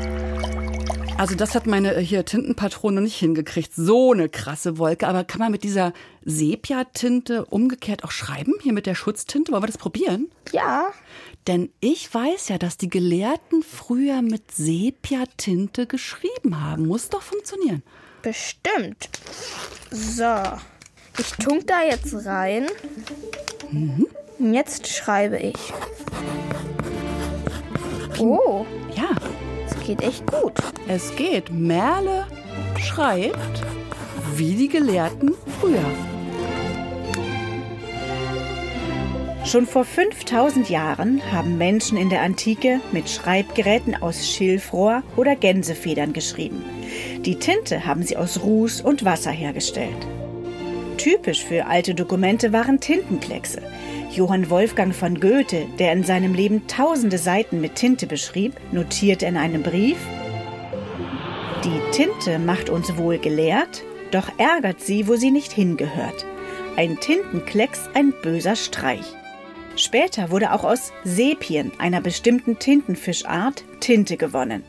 Also 1.19 1.37
das 1.37 1.54
hat 1.54 1.66
meine 1.66 1.95
äh, 1.95 2.04
hier 2.04 2.25
Tintenpatrone 2.25 3.00
nicht 3.00 3.16
hingekriegt. 3.16 3.73
So 3.75 4.12
eine 4.12 4.28
krasse 4.28 4.78
Wolke. 4.78 5.07
Aber 5.07 5.25
kann 5.25 5.38
man 5.38 5.52
mit 5.52 5.62
dieser 5.62 5.92
Sepia-Tinte 6.25 7.45
umgekehrt 7.45 8.04
auch 8.04 8.11
schreiben? 8.11 8.54
Hier 8.61 8.73
mit 8.73 8.87
der 8.87 8.95
Schutztinte? 8.95 9.52
Wollen 9.52 9.62
wir 9.62 9.69
das 9.69 9.78
probieren? 9.78 10.31
Ja. 10.52 10.92
Denn 11.47 11.71
ich 11.81 12.12
weiß 12.12 12.49
ja, 12.49 12.59
dass 12.59 12.76
die 12.76 12.88
Gelehrten 12.88 13.62
früher 13.62 14.23
mit 14.23 14.52
Sepia-Tinte 14.52 15.87
geschrieben 15.87 16.61
haben. 16.61 16.87
Muss 16.87 17.09
doch 17.09 17.23
funktionieren. 17.23 17.83
Bestimmt. 18.23 19.09
So. 19.90 20.35
Ich 21.19 21.33
tunk 21.33 21.66
da 21.66 21.83
jetzt 21.83 22.14
rein. 22.25 22.66
Mhm. 23.71 24.07
Jetzt 24.38 24.88
schreibe 24.88 25.38
ich. 25.38 25.73
Oh. 28.19 28.66
Ja. 28.97 29.16
Es 29.92 29.99
geht 29.99 30.08
echt 30.08 30.26
gut. 30.26 30.52
Es 30.88 31.16
geht. 31.16 31.52
Merle 31.52 32.26
schreibt 32.78 33.62
wie 34.37 34.54
die 34.54 34.68
Gelehrten 34.68 35.34
früher. 35.61 35.84
Schon 39.44 39.66
vor 39.66 39.84
5000 39.84 40.70
Jahren 40.70 41.20
haben 41.30 41.58
Menschen 41.58 41.99
in 41.99 42.08
der 42.08 42.22
Antike 42.22 42.80
mit 42.92 43.11
Schreibgeräten 43.11 43.94
aus 43.94 44.26
Schilfrohr 44.26 45.02
oder 45.16 45.37
Gänsefedern 45.37 46.14
geschrieben. 46.14 46.64
Die 47.26 47.37
Tinte 47.37 47.84
haben 47.84 48.02
sie 48.02 48.16
aus 48.16 48.40
Ruß 48.42 48.80
und 48.80 49.04
Wasser 49.04 49.30
hergestellt. 49.30 50.06
Typisch 51.02 51.44
für 51.44 51.66
alte 51.66 51.97
Dokumente 51.97 52.52
waren 52.52 52.78
Tintenkleckse. 52.78 53.61
Johann 54.12 54.49
Wolfgang 54.50 54.94
von 54.94 55.18
Goethe, 55.18 55.66
der 55.80 55.92
in 55.92 56.04
seinem 56.04 56.32
Leben 56.32 56.68
tausende 56.68 57.18
Seiten 57.18 57.61
mit 57.61 57.75
Tinte 57.75 58.06
beschrieb, 58.06 58.52
notierte 58.71 59.26
in 59.26 59.37
einem 59.37 59.64
Brief, 59.64 59.97
die 61.64 61.80
Tinte 61.90 62.38
macht 62.38 62.71
uns 62.71 62.97
wohl 62.97 63.18
gelehrt, 63.18 63.82
doch 64.12 64.28
ärgert 64.38 64.80
sie, 64.80 65.09
wo 65.09 65.16
sie 65.16 65.32
nicht 65.32 65.50
hingehört. 65.50 66.25
Ein 66.76 66.97
Tintenklecks, 67.00 67.90
ein 67.94 68.12
böser 68.23 68.54
Streich. 68.54 69.12
Später 69.75 70.30
wurde 70.30 70.52
auch 70.52 70.62
aus 70.62 70.92
Sepien, 71.02 71.73
einer 71.78 72.00
bestimmten 72.00 72.61
Tintenfischart, 72.61 73.64
Tinte 73.80 74.16
gewonnen. 74.16 74.62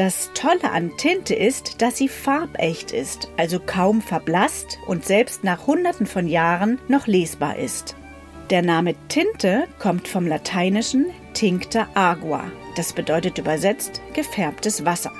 Das 0.00 0.30
Tolle 0.32 0.72
an 0.72 0.96
Tinte 0.96 1.34
ist, 1.34 1.82
dass 1.82 1.98
sie 1.98 2.08
farbecht 2.08 2.90
ist, 2.90 3.28
also 3.36 3.60
kaum 3.60 4.00
verblasst 4.00 4.78
und 4.86 5.04
selbst 5.04 5.44
nach 5.44 5.66
Hunderten 5.66 6.06
von 6.06 6.26
Jahren 6.26 6.78
noch 6.88 7.06
lesbar 7.06 7.58
ist. 7.58 7.96
Der 8.48 8.62
Name 8.62 8.94
Tinte 9.08 9.68
kommt 9.78 10.08
vom 10.08 10.26
lateinischen 10.26 11.10
Tincta 11.34 11.86
agua. 11.92 12.50
Das 12.76 12.94
bedeutet 12.94 13.36
übersetzt 13.36 14.00
gefärbtes 14.14 14.86
Wasser. 14.86 15.12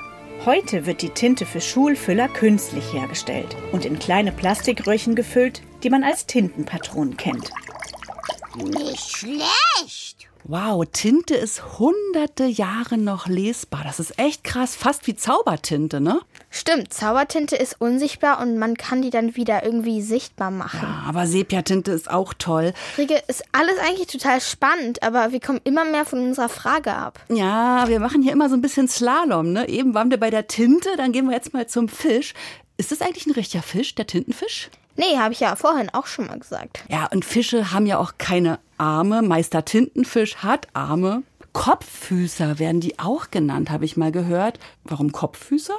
Heute 0.47 0.87
wird 0.87 1.03
die 1.03 1.09
Tinte 1.09 1.45
für 1.45 1.61
Schulfüller 1.61 2.27
künstlich 2.27 2.91
hergestellt 2.91 3.55
und 3.71 3.85
in 3.85 3.99
kleine 3.99 4.31
Plastikröhrchen 4.31 5.13
gefüllt, 5.13 5.61
die 5.83 5.91
man 5.91 6.03
als 6.03 6.25
Tintenpatronen 6.25 7.17
kennt. 7.17 7.51
Nicht 8.55 9.15
schlecht. 9.15 10.20
Wow, 10.43 10.83
Tinte 10.91 11.35
ist 11.35 11.77
hunderte 11.77 12.45
Jahre 12.45 12.97
noch 12.97 13.27
lesbar. 13.27 13.81
Das 13.83 13.99
ist 13.99 14.17
echt 14.17 14.43
krass, 14.43 14.75
fast 14.75 15.05
wie 15.05 15.15
Zaubertinte, 15.15 16.01
ne? 16.01 16.19
Stimmt, 16.49 16.91
Zaubertinte 16.93 17.55
ist 17.55 17.79
unsichtbar 17.79 18.41
und 18.41 18.57
man 18.57 18.75
kann 18.75 19.03
die 19.03 19.11
dann 19.11 19.35
wieder 19.35 19.63
irgendwie 19.63 20.01
sichtbar 20.01 20.49
machen. 20.49 20.79
Ja, 20.81 21.03
aber 21.07 21.27
Sepiatinte 21.27 21.91
ist 21.91 22.09
auch 22.09 22.33
toll. 22.33 22.73
Rike, 22.97 23.21
ist 23.27 23.43
alles 23.51 23.77
eigentlich 23.79 24.07
total 24.07 24.41
spannend, 24.41 25.03
aber 25.03 25.31
wir 25.31 25.39
kommen 25.39 25.61
immer 25.63 25.85
mehr 25.85 26.05
von 26.05 26.19
unserer 26.19 26.49
Frage 26.49 26.93
ab. 26.93 27.19
Ja, 27.29 27.87
wir 27.87 27.99
machen 27.99 28.23
hier 28.23 28.33
immer 28.33 28.49
so 28.49 28.55
ein 28.55 28.61
bisschen 28.61 28.87
Slalom, 28.87 29.53
ne? 29.53 29.69
Eben 29.69 29.93
waren 29.93 30.09
wir 30.09 30.19
bei 30.19 30.31
der 30.31 30.47
Tinte, 30.47 30.89
dann 30.97 31.11
gehen 31.11 31.27
wir 31.27 31.35
jetzt 31.35 31.53
mal 31.53 31.67
zum 31.67 31.87
Fisch. 31.87 32.33
Ist 32.77 32.91
das 32.91 33.01
eigentlich 33.01 33.27
ein 33.27 33.33
richtiger 33.33 33.61
Fisch, 33.61 33.93
der 33.93 34.07
Tintenfisch? 34.07 34.71
Nee, 34.95 35.17
habe 35.17 35.33
ich 35.33 35.39
ja 35.39 35.55
vorhin 35.55 35.89
auch 35.89 36.07
schon 36.07 36.27
mal 36.27 36.39
gesagt. 36.39 36.83
Ja, 36.89 37.07
und 37.07 37.25
Fische 37.25 37.71
haben 37.71 37.85
ja 37.85 37.97
auch 37.97 38.13
keine 38.17 38.59
Arme. 38.77 39.21
Meister 39.21 39.65
Tintenfisch 39.65 40.37
hat 40.37 40.67
Arme. 40.73 41.23
Kopffüßer 41.53 42.59
werden 42.59 42.81
die 42.81 42.99
auch 42.99 43.29
genannt, 43.31 43.71
habe 43.71 43.85
ich 43.85 43.97
mal 43.97 44.11
gehört. 44.11 44.59
Warum 44.83 45.11
Kopffüßer? 45.11 45.75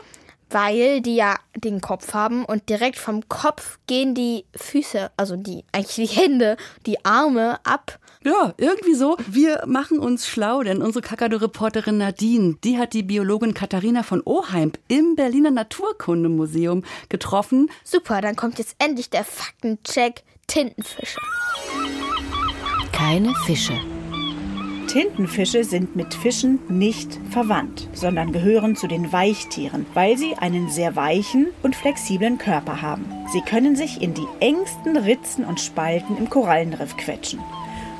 Weil 0.52 1.00
die 1.00 1.16
ja 1.16 1.36
den 1.56 1.80
Kopf 1.80 2.14
haben 2.14 2.44
und 2.44 2.68
direkt 2.68 2.98
vom 2.98 3.28
Kopf 3.28 3.78
gehen 3.86 4.14
die 4.14 4.44
Füße, 4.54 5.10
also 5.16 5.36
die 5.36 5.64
eigentlich 5.72 5.94
die 5.96 6.16
Hände, 6.16 6.56
die 6.86 7.04
Arme 7.04 7.58
ab. 7.64 7.98
Ja, 8.24 8.54
irgendwie 8.56 8.94
so. 8.94 9.16
Wir 9.26 9.64
machen 9.66 9.98
uns 9.98 10.28
schlau, 10.28 10.62
denn 10.62 10.80
unsere 10.80 11.02
Kakadu-Reporterin 11.02 11.98
Nadine, 11.98 12.56
die 12.62 12.78
hat 12.78 12.92
die 12.92 13.02
Biologin 13.02 13.54
Katharina 13.54 14.04
von 14.04 14.22
Oheimb 14.24 14.78
im 14.88 15.16
Berliner 15.16 15.50
Naturkundemuseum 15.50 16.84
getroffen. 17.08 17.68
Super, 17.82 18.20
dann 18.20 18.36
kommt 18.36 18.58
jetzt 18.58 18.76
endlich 18.78 19.10
der 19.10 19.24
Faktencheck 19.24 20.22
Tintenfische. 20.46 21.20
Keine 22.92 23.34
Fische. 23.46 23.78
Tintenfische 24.86 25.64
sind 25.64 25.96
mit 25.96 26.12
Fischen 26.12 26.58
nicht 26.68 27.18
verwandt, 27.30 27.88
sondern 27.92 28.32
gehören 28.32 28.76
zu 28.76 28.86
den 28.86 29.12
Weichtieren, 29.12 29.86
weil 29.94 30.18
sie 30.18 30.34
einen 30.34 30.68
sehr 30.68 30.96
weichen 30.96 31.48
und 31.62 31.76
flexiblen 31.76 32.38
Körper 32.38 32.82
haben. 32.82 33.06
Sie 33.32 33.40
können 33.40 33.76
sich 33.76 34.02
in 34.02 34.14
die 34.14 34.26
engsten 34.40 34.96
Ritzen 34.96 35.44
und 35.44 35.60
Spalten 35.60 36.16
im 36.16 36.28
Korallenriff 36.28 36.96
quetschen. 36.96 37.40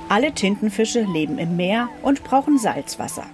Alle 0.08 0.32
Tintenfische 0.32 1.02
leben 1.02 1.38
im 1.38 1.56
Meer 1.56 1.88
und 2.02 2.24
brauchen 2.24 2.58
Salzwasser. 2.58 3.24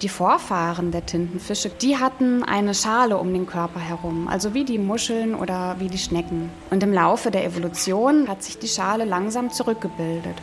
Die 0.00 0.08
Vorfahren 0.08 0.92
der 0.92 1.04
Tintenfische, 1.04 1.70
die 1.70 1.96
hatten 1.96 2.44
eine 2.44 2.72
Schale 2.72 3.18
um 3.18 3.32
den 3.32 3.46
Körper 3.46 3.80
herum, 3.80 4.28
also 4.28 4.54
wie 4.54 4.64
die 4.64 4.78
Muscheln 4.78 5.34
oder 5.34 5.76
wie 5.80 5.88
die 5.88 5.98
Schnecken. 5.98 6.50
Und 6.70 6.84
im 6.84 6.92
Laufe 6.92 7.32
der 7.32 7.44
Evolution 7.44 8.28
hat 8.28 8.44
sich 8.44 8.58
die 8.58 8.68
Schale 8.68 9.04
langsam 9.04 9.50
zurückgebildet. 9.50 10.36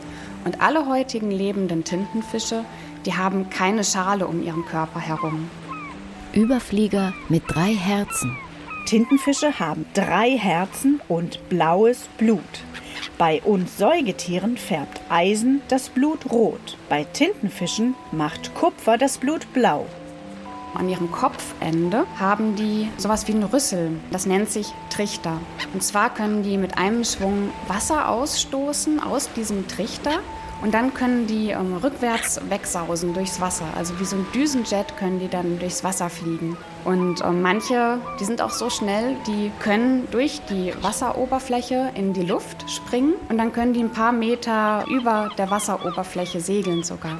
Und 0.46 0.60
alle 0.60 0.86
heutigen 0.86 1.32
lebenden 1.32 1.82
Tintenfische, 1.82 2.64
die 3.04 3.14
haben 3.14 3.50
keine 3.50 3.82
Schale 3.82 4.28
um 4.28 4.44
ihren 4.44 4.64
Körper 4.64 5.00
herum. 5.00 5.50
Überflieger 6.32 7.12
mit 7.28 7.42
drei 7.48 7.74
Herzen. 7.74 8.36
Tintenfische 8.86 9.58
haben 9.58 9.86
drei 9.92 10.38
Herzen 10.38 11.00
und 11.08 11.48
blaues 11.48 12.08
Blut. 12.16 12.40
Bei 13.18 13.42
uns 13.42 13.76
Säugetieren 13.76 14.56
färbt 14.56 15.00
Eisen 15.08 15.62
das 15.66 15.88
Blut 15.88 16.30
rot. 16.30 16.78
Bei 16.88 17.02
Tintenfischen 17.02 17.96
macht 18.12 18.54
Kupfer 18.54 18.98
das 18.98 19.18
Blut 19.18 19.52
blau. 19.52 19.86
An 20.78 20.88
ihrem 20.88 21.10
Kopfende 21.10 22.06
haben 22.18 22.54
die 22.54 22.88
sowas 22.98 23.26
wie 23.28 23.32
ein 23.32 23.42
Rüssel. 23.42 23.92
Das 24.10 24.26
nennt 24.26 24.50
sich 24.50 24.72
Trichter. 24.90 25.38
Und 25.72 25.82
zwar 25.82 26.12
können 26.12 26.42
die 26.42 26.58
mit 26.58 26.78
einem 26.78 27.04
Schwung 27.04 27.50
Wasser 27.66 28.08
ausstoßen 28.08 29.00
aus 29.02 29.32
diesem 29.32 29.66
Trichter 29.68 30.20
und 30.62 30.72
dann 30.72 30.94
können 30.94 31.26
die 31.26 31.50
ähm, 31.50 31.76
rückwärts 31.76 32.40
wegsausen 32.48 33.12
durchs 33.12 33.40
Wasser. 33.40 33.66
Also 33.76 33.98
wie 34.00 34.04
so 34.04 34.16
ein 34.16 34.26
Düsenjet 34.34 34.96
können 34.96 35.18
die 35.20 35.28
dann 35.28 35.58
durchs 35.58 35.84
Wasser 35.84 36.08
fliegen. 36.08 36.56
Und 36.84 37.22
ähm, 37.22 37.42
manche, 37.42 37.98
die 38.18 38.24
sind 38.24 38.40
auch 38.40 38.50
so 38.50 38.70
schnell, 38.70 39.16
die 39.26 39.50
können 39.60 40.08
durch 40.10 40.40
die 40.48 40.72
Wasseroberfläche 40.80 41.92
in 41.94 42.12
die 42.12 42.22
Luft 42.22 42.70
springen 42.70 43.14
und 43.28 43.38
dann 43.38 43.52
können 43.52 43.74
die 43.74 43.80
ein 43.80 43.92
paar 43.92 44.12
Meter 44.12 44.84
über 44.88 45.30
der 45.36 45.50
Wasseroberfläche 45.50 46.40
segeln 46.40 46.82
sogar. 46.82 47.18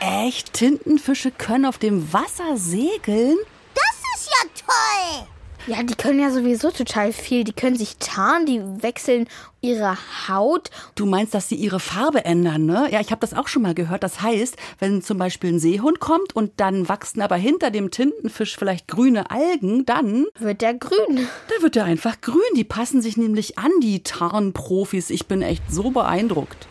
Echt? 0.00 0.54
Tintenfische 0.54 1.30
können 1.30 1.66
auf 1.66 1.78
dem 1.78 2.12
Wasser 2.12 2.56
segeln? 2.56 3.36
Das 3.74 4.18
ist 4.18 4.28
ja 4.28 4.50
toll. 4.66 5.26
Ja, 5.66 5.82
die 5.82 5.94
können 5.94 6.18
ja 6.18 6.30
sowieso 6.30 6.70
total 6.70 7.12
viel. 7.12 7.44
Die 7.44 7.52
können 7.52 7.76
sich 7.76 7.98
tarnen, 7.98 8.46
die 8.46 8.60
wechseln 8.82 9.28
ihre 9.60 9.98
Haut. 10.26 10.70
Du 10.94 11.04
meinst, 11.04 11.34
dass 11.34 11.50
sie 11.50 11.54
ihre 11.54 11.80
Farbe 11.80 12.24
ändern, 12.24 12.64
ne? 12.64 12.88
Ja, 12.90 13.00
ich 13.00 13.10
habe 13.10 13.20
das 13.20 13.34
auch 13.34 13.46
schon 13.46 13.62
mal 13.62 13.74
gehört. 13.74 14.02
Das 14.02 14.22
heißt, 14.22 14.56
wenn 14.78 15.02
zum 15.02 15.18
Beispiel 15.18 15.52
ein 15.52 15.58
Seehund 15.58 16.00
kommt 16.00 16.34
und 16.34 16.52
dann 16.56 16.88
wachsen 16.88 17.20
aber 17.20 17.36
hinter 17.36 17.70
dem 17.70 17.90
Tintenfisch 17.90 18.56
vielleicht 18.56 18.88
grüne 18.88 19.30
Algen, 19.30 19.84
dann 19.84 20.26
wird 20.38 20.62
der 20.62 20.74
grün. 20.74 21.28
Da 21.48 21.62
wird 21.62 21.76
er 21.76 21.84
einfach 21.84 22.22
grün. 22.22 22.40
Die 22.56 22.64
passen 22.64 23.02
sich 23.02 23.18
nämlich 23.18 23.58
an, 23.58 23.70
die 23.82 24.02
Tarnprofis. 24.02 25.10
Ich 25.10 25.26
bin 25.26 25.42
echt 25.42 25.62
so 25.70 25.90
beeindruckt. 25.90 26.68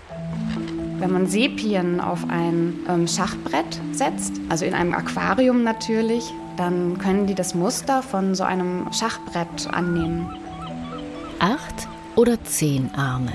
Wenn 0.99 1.13
man 1.13 1.27
Sepien 1.27 2.01
auf 2.01 2.25
ein 2.29 2.75
ähm, 2.89 3.07
Schachbrett 3.07 3.79
setzt, 3.93 4.33
also 4.49 4.65
in 4.65 4.73
einem 4.73 4.93
Aquarium 4.93 5.63
natürlich, 5.63 6.33
dann 6.57 6.97
können 6.97 7.25
die 7.25 7.35
das 7.35 7.55
Muster 7.55 8.03
von 8.03 8.35
so 8.35 8.43
einem 8.43 8.85
Schachbrett 8.91 9.67
annehmen. 9.71 10.29
Acht 11.39 11.87
oder 12.17 12.43
zehn 12.43 12.93
Arme. 12.95 13.31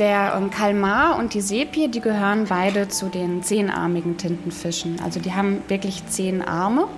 Der 0.00 0.34
ähm, 0.36 0.50
Kalmar 0.50 1.18
und 1.20 1.34
die 1.34 1.40
Sepie, 1.40 1.86
die 1.86 2.00
gehören 2.00 2.46
beide 2.48 2.88
zu 2.88 3.06
den 3.08 3.44
zehnarmigen 3.44 4.16
Tintenfischen. 4.16 5.00
Also 5.04 5.20
die 5.20 5.32
haben 5.32 5.62
wirklich 5.68 6.04
zehn 6.08 6.42
Arme 6.42 6.88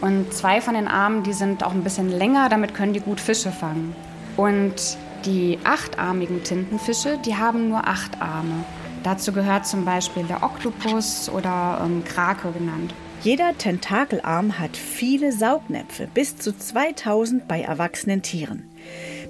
und 0.00 0.32
zwei 0.32 0.60
von 0.60 0.74
den 0.74 0.86
Armen, 0.86 1.24
die 1.24 1.32
sind 1.32 1.64
auch 1.64 1.72
ein 1.72 1.82
bisschen 1.82 2.08
länger, 2.08 2.48
damit 2.48 2.72
können 2.72 2.92
die 2.92 3.00
gut 3.00 3.20
Fische 3.20 3.50
fangen. 3.50 3.96
Und 4.36 4.96
die 5.24 5.58
achtarmigen 5.64 6.44
Tintenfische, 6.44 7.18
die 7.24 7.36
haben 7.36 7.68
nur 7.68 7.88
acht 7.88 8.22
Arme. 8.22 8.64
Dazu 9.04 9.32
gehört 9.32 9.66
zum 9.66 9.84
Beispiel 9.84 10.24
der 10.24 10.42
Oktopus 10.42 11.28
oder 11.28 11.82
ähm, 11.84 12.02
Krake 12.04 12.50
genannt. 12.52 12.94
Jeder 13.22 13.56
Tentakelarm 13.56 14.58
hat 14.58 14.78
viele 14.78 15.30
Saugnäpfe, 15.30 16.08
bis 16.12 16.38
zu 16.38 16.56
2000 16.56 17.46
bei 17.46 17.60
erwachsenen 17.60 18.22
Tieren. 18.22 18.70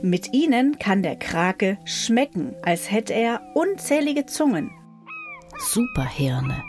Mit 0.00 0.32
ihnen 0.32 0.78
kann 0.78 1.02
der 1.02 1.16
Krake 1.16 1.76
schmecken, 1.84 2.54
als 2.62 2.90
hätte 2.90 3.14
er 3.14 3.40
unzählige 3.54 4.26
Zungen. 4.26 4.70
Superhirne. 5.58 6.62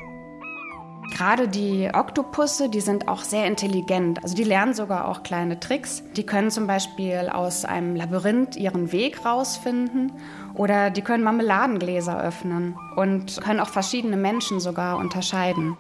Gerade 1.15 1.47
die 1.47 1.89
Oktopusse, 1.93 2.69
die 2.69 2.81
sind 2.81 3.07
auch 3.07 3.21
sehr 3.21 3.45
intelligent. 3.45 4.23
Also 4.23 4.35
die 4.35 4.43
lernen 4.43 4.73
sogar 4.73 5.07
auch 5.07 5.23
kleine 5.23 5.59
Tricks. 5.59 6.03
Die 6.17 6.25
können 6.25 6.49
zum 6.49 6.67
Beispiel 6.67 7.29
aus 7.31 7.65
einem 7.65 7.95
Labyrinth 7.95 8.55
ihren 8.55 8.91
Weg 8.91 9.25
rausfinden 9.25 10.11
oder 10.55 10.89
die 10.89 11.01
können 11.01 11.23
Marmeladengläser 11.23 12.21
öffnen 12.21 12.75
und 12.95 13.41
können 13.41 13.59
auch 13.59 13.69
verschiedene 13.69 14.17
Menschen 14.17 14.59
sogar 14.59 14.97
unterscheiden. 14.97 15.77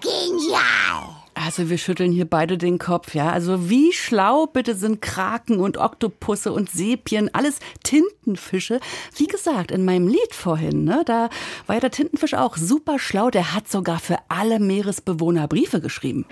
Genial! 0.00 1.24
Also 1.34 1.68
wir 1.68 1.78
schütteln 1.78 2.12
hier 2.12 2.28
beide 2.28 2.56
den 2.56 2.78
Kopf, 2.78 3.14
ja. 3.14 3.30
Also 3.30 3.68
wie 3.68 3.92
schlau 3.92 4.46
bitte 4.46 4.74
sind 4.74 5.02
Kraken 5.02 5.58
und 5.58 5.78
Oktopusse 5.78 6.52
und 6.52 6.70
Sepien, 6.70 7.28
alles 7.34 7.58
Tintenfische. 7.82 8.78
Wie 9.16 9.26
gesagt, 9.26 9.72
in 9.72 9.84
meinem 9.84 10.06
Lied 10.06 10.32
vorhin, 10.32 10.84
ne, 10.84 11.02
da 11.04 11.28
war 11.66 11.76
ja 11.76 11.80
der 11.80 11.90
Tintenfisch 11.90 12.34
auch 12.34 12.56
super 12.56 12.98
schlau. 12.98 13.30
Der 13.30 13.52
hat 13.52 13.68
sogar 13.68 13.98
für 13.98 14.18
alle 14.28 14.60
Meeresbewohner 14.60 15.48
Briefe 15.48 15.80
geschrieben. 15.80 16.24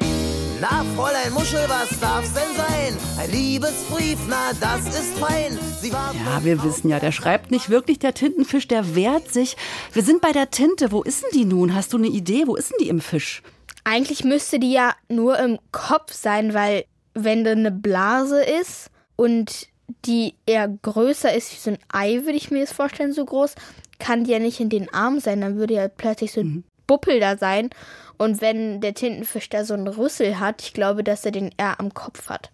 Na, 0.63 0.85
Fräulein 0.95 1.33
Muschel, 1.33 1.65
was 1.67 1.99
darf's 1.99 2.33
denn 2.35 2.55
sein? 2.57 2.97
Ein 3.19 3.33
Liebesbrief, 3.33 4.17
na, 4.29 4.53
das 4.61 4.87
ist 4.87 5.19
fein. 5.19 5.59
ja, 5.83 6.45
wir 6.45 6.63
wissen 6.63 6.89
ja, 6.89 7.01
der 7.01 7.11
schreibt 7.11 7.51
nicht 7.51 7.69
wirklich, 7.69 7.99
der 7.99 8.15
Tintenfisch, 8.15 8.69
der 8.69 8.95
wehrt 8.95 9.29
sich. 9.33 9.57
Wir 9.93 10.05
sind 10.05 10.21
bei 10.21 10.31
der 10.31 10.51
Tinte. 10.51 10.93
Wo 10.93 11.03
ist 11.03 11.25
denn 11.25 11.31
die 11.35 11.45
nun? 11.47 11.75
Hast 11.75 11.93
du 11.93 11.97
eine 11.97 12.07
Idee? 12.07 12.45
Wo 12.47 12.55
ist 12.55 12.71
denn 12.71 12.79
die 12.81 12.91
im 12.91 13.01
Fisch? 13.01 13.43
Eigentlich 13.83 14.23
müsste 14.23 14.61
die 14.61 14.71
ja 14.71 14.95
nur 15.09 15.37
im 15.41 15.59
Kopf 15.73 16.13
sein, 16.13 16.55
weil 16.55 16.85
wenn 17.13 17.43
da 17.43 17.51
eine 17.51 17.73
Blase 17.73 18.41
ist 18.41 18.93
und 19.17 19.67
die 20.05 20.35
eher 20.47 20.69
größer 20.69 21.35
ist 21.35 21.53
wie 21.53 21.59
so 21.59 21.71
ein 21.71 21.79
Ei, 21.93 22.21
würde 22.23 22.37
ich 22.37 22.53
mir 22.53 22.61
das 22.61 22.73
vorstellen, 22.73 23.13
so 23.13 23.25
groß, 23.25 23.57
kann 23.99 24.23
die 24.23 24.31
ja 24.31 24.39
nicht 24.39 24.61
in 24.61 24.69
den 24.69 24.95
Arm 24.95 25.19
sein. 25.19 25.41
Dann 25.41 25.57
würde 25.57 25.75
ja 25.75 25.89
plötzlich 25.89 26.31
so 26.31 26.41
ein 26.43 26.47
mhm. 26.47 26.65
Buppel 26.87 27.21
da 27.21 27.37
sein. 27.37 27.71
Und 28.19 28.41
wenn 28.41 28.81
der 28.81 28.95
Tintenfisch 28.95 29.49
da 29.49 29.65
so 29.65 29.75
einen 29.75 29.89
Rüssel 29.89 30.39
hat, 30.39 30.63
ich 30.63 30.73
glaube, 30.73 31.03
dass 31.03 31.25
er 31.25 31.33
den 31.33 31.51
eher 31.57 31.81
am 31.81 31.93
Kopf 31.93 32.29
hat. 32.29 32.51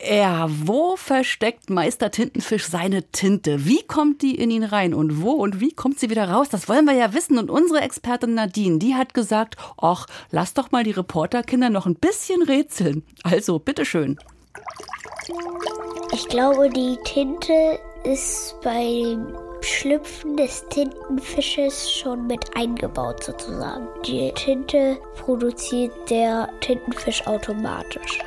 Ja, 0.00 0.46
wo 0.48 0.96
versteckt 0.96 1.70
Meister 1.70 2.10
Tintenfisch 2.10 2.68
seine 2.68 3.02
Tinte? 3.10 3.66
Wie 3.66 3.82
kommt 3.82 4.22
die 4.22 4.36
in 4.36 4.50
ihn 4.50 4.62
rein 4.62 4.94
und 4.94 5.22
wo 5.22 5.32
und 5.32 5.60
wie 5.60 5.72
kommt 5.72 5.98
sie 5.98 6.08
wieder 6.08 6.30
raus? 6.30 6.48
Das 6.48 6.68
wollen 6.68 6.84
wir 6.84 6.94
ja 6.94 7.14
wissen. 7.14 7.36
Und 7.36 7.50
unsere 7.50 7.80
Expertin 7.80 8.34
Nadine, 8.34 8.78
die 8.78 8.94
hat 8.94 9.12
gesagt, 9.12 9.56
ach, 9.76 10.06
lass 10.30 10.54
doch 10.54 10.70
mal 10.70 10.84
die 10.84 10.92
Reporterkinder 10.92 11.70
noch 11.70 11.86
ein 11.86 11.96
bisschen 11.96 12.42
rätseln. 12.42 13.04
Also, 13.24 13.58
bitteschön. 13.58 14.18
Ich 16.12 16.28
glaube, 16.28 16.70
die 16.70 16.96
Tinte 17.04 17.78
ist 18.04 18.54
beim 18.62 19.34
Schlüpfen 19.60 20.36
des 20.36 20.64
Tintenfisches 20.68 21.90
schon 21.90 22.26
mit 22.26 22.56
eingebaut 22.56 23.24
sozusagen. 23.24 23.86
Die 24.06 24.32
Tinte 24.32 24.98
produziert 25.16 25.92
der 26.10 26.48
Tintenfisch 26.60 27.26
automatisch. 27.26 28.18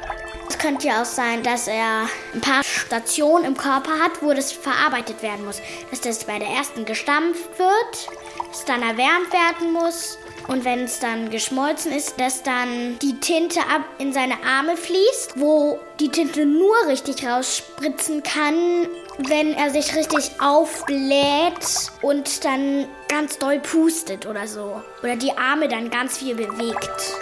Es 0.49 0.57
könnte 0.57 0.87
ja 0.87 1.01
auch 1.01 1.05
sein, 1.05 1.43
dass 1.43 1.67
er 1.67 2.07
ein 2.33 2.41
paar 2.41 2.63
Stationen 2.63 3.45
im 3.45 3.55
Körper 3.55 3.91
hat, 3.99 4.21
wo 4.21 4.33
das 4.33 4.51
verarbeitet 4.51 5.23
werden 5.23 5.45
muss. 5.45 5.61
Dass 5.89 6.01
das 6.01 6.25
bei 6.25 6.39
der 6.39 6.49
ersten 6.49 6.83
gestampft 6.85 7.57
wird, 7.57 8.09
es 8.51 8.65
dann 8.65 8.81
erwärmt 8.81 9.31
werden 9.31 9.71
muss 9.71 10.17
und 10.47 10.65
wenn 10.65 10.81
es 10.81 10.99
dann 10.99 11.29
geschmolzen 11.29 11.91
ist, 11.91 12.19
dass 12.19 12.43
dann 12.43 12.99
die 12.99 13.19
Tinte 13.19 13.61
ab 13.61 13.85
in 13.99 14.11
seine 14.11 14.43
Arme 14.43 14.75
fließt, 14.75 15.39
wo 15.39 15.79
die 15.99 16.09
Tinte 16.09 16.45
nur 16.45 16.75
richtig 16.87 17.25
rausspritzen 17.25 18.21
kann, 18.23 18.87
wenn 19.29 19.53
er 19.53 19.69
sich 19.69 19.95
richtig 19.95 20.31
aufbläht 20.41 21.91
und 22.01 22.43
dann 22.43 22.87
ganz 23.07 23.37
doll 23.37 23.59
pustet 23.59 24.25
oder 24.25 24.47
so. 24.47 24.81
Oder 25.03 25.15
die 25.15 25.31
Arme 25.37 25.67
dann 25.67 25.89
ganz 25.89 26.17
viel 26.17 26.35
bewegt. 26.35 27.15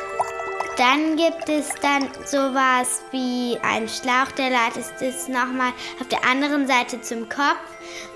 Dann 0.77 1.17
gibt 1.17 1.49
es 1.49 1.67
dann 1.81 2.07
sowas 2.25 3.01
wie 3.11 3.57
einen 3.61 3.89
Schlauch, 3.89 4.31
der 4.37 4.49
leitet 4.49 4.85
es 5.01 5.27
nochmal 5.27 5.73
auf 5.99 6.07
der 6.07 6.23
anderen 6.23 6.67
Seite 6.67 7.01
zum 7.01 7.27
Kopf 7.27 7.57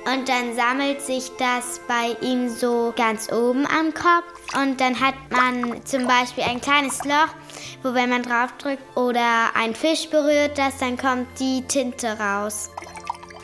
und 0.05 0.29
dann 0.29 0.55
sammelt 0.55 1.01
sich 1.01 1.29
das 1.37 1.81
bei 1.89 2.15
ihm 2.21 2.47
so 2.47 2.93
ganz 2.95 3.29
oben 3.29 3.67
am 3.67 3.93
Kopf 3.93 4.55
und 4.55 4.79
dann 4.79 4.97
hat 4.97 5.15
man 5.29 5.85
zum 5.85 6.07
Beispiel 6.07 6.45
ein 6.45 6.61
kleines 6.61 7.03
Loch, 7.03 7.35
wo 7.83 7.93
wenn 7.93 8.09
man 8.09 8.23
draufdrückt 8.23 8.95
oder 8.95 9.53
ein 9.55 9.75
Fisch 9.75 10.09
berührt 10.09 10.57
das, 10.57 10.77
dann 10.77 10.97
kommt 10.97 11.27
die 11.41 11.63
Tinte 11.67 12.17
raus. 12.17 12.69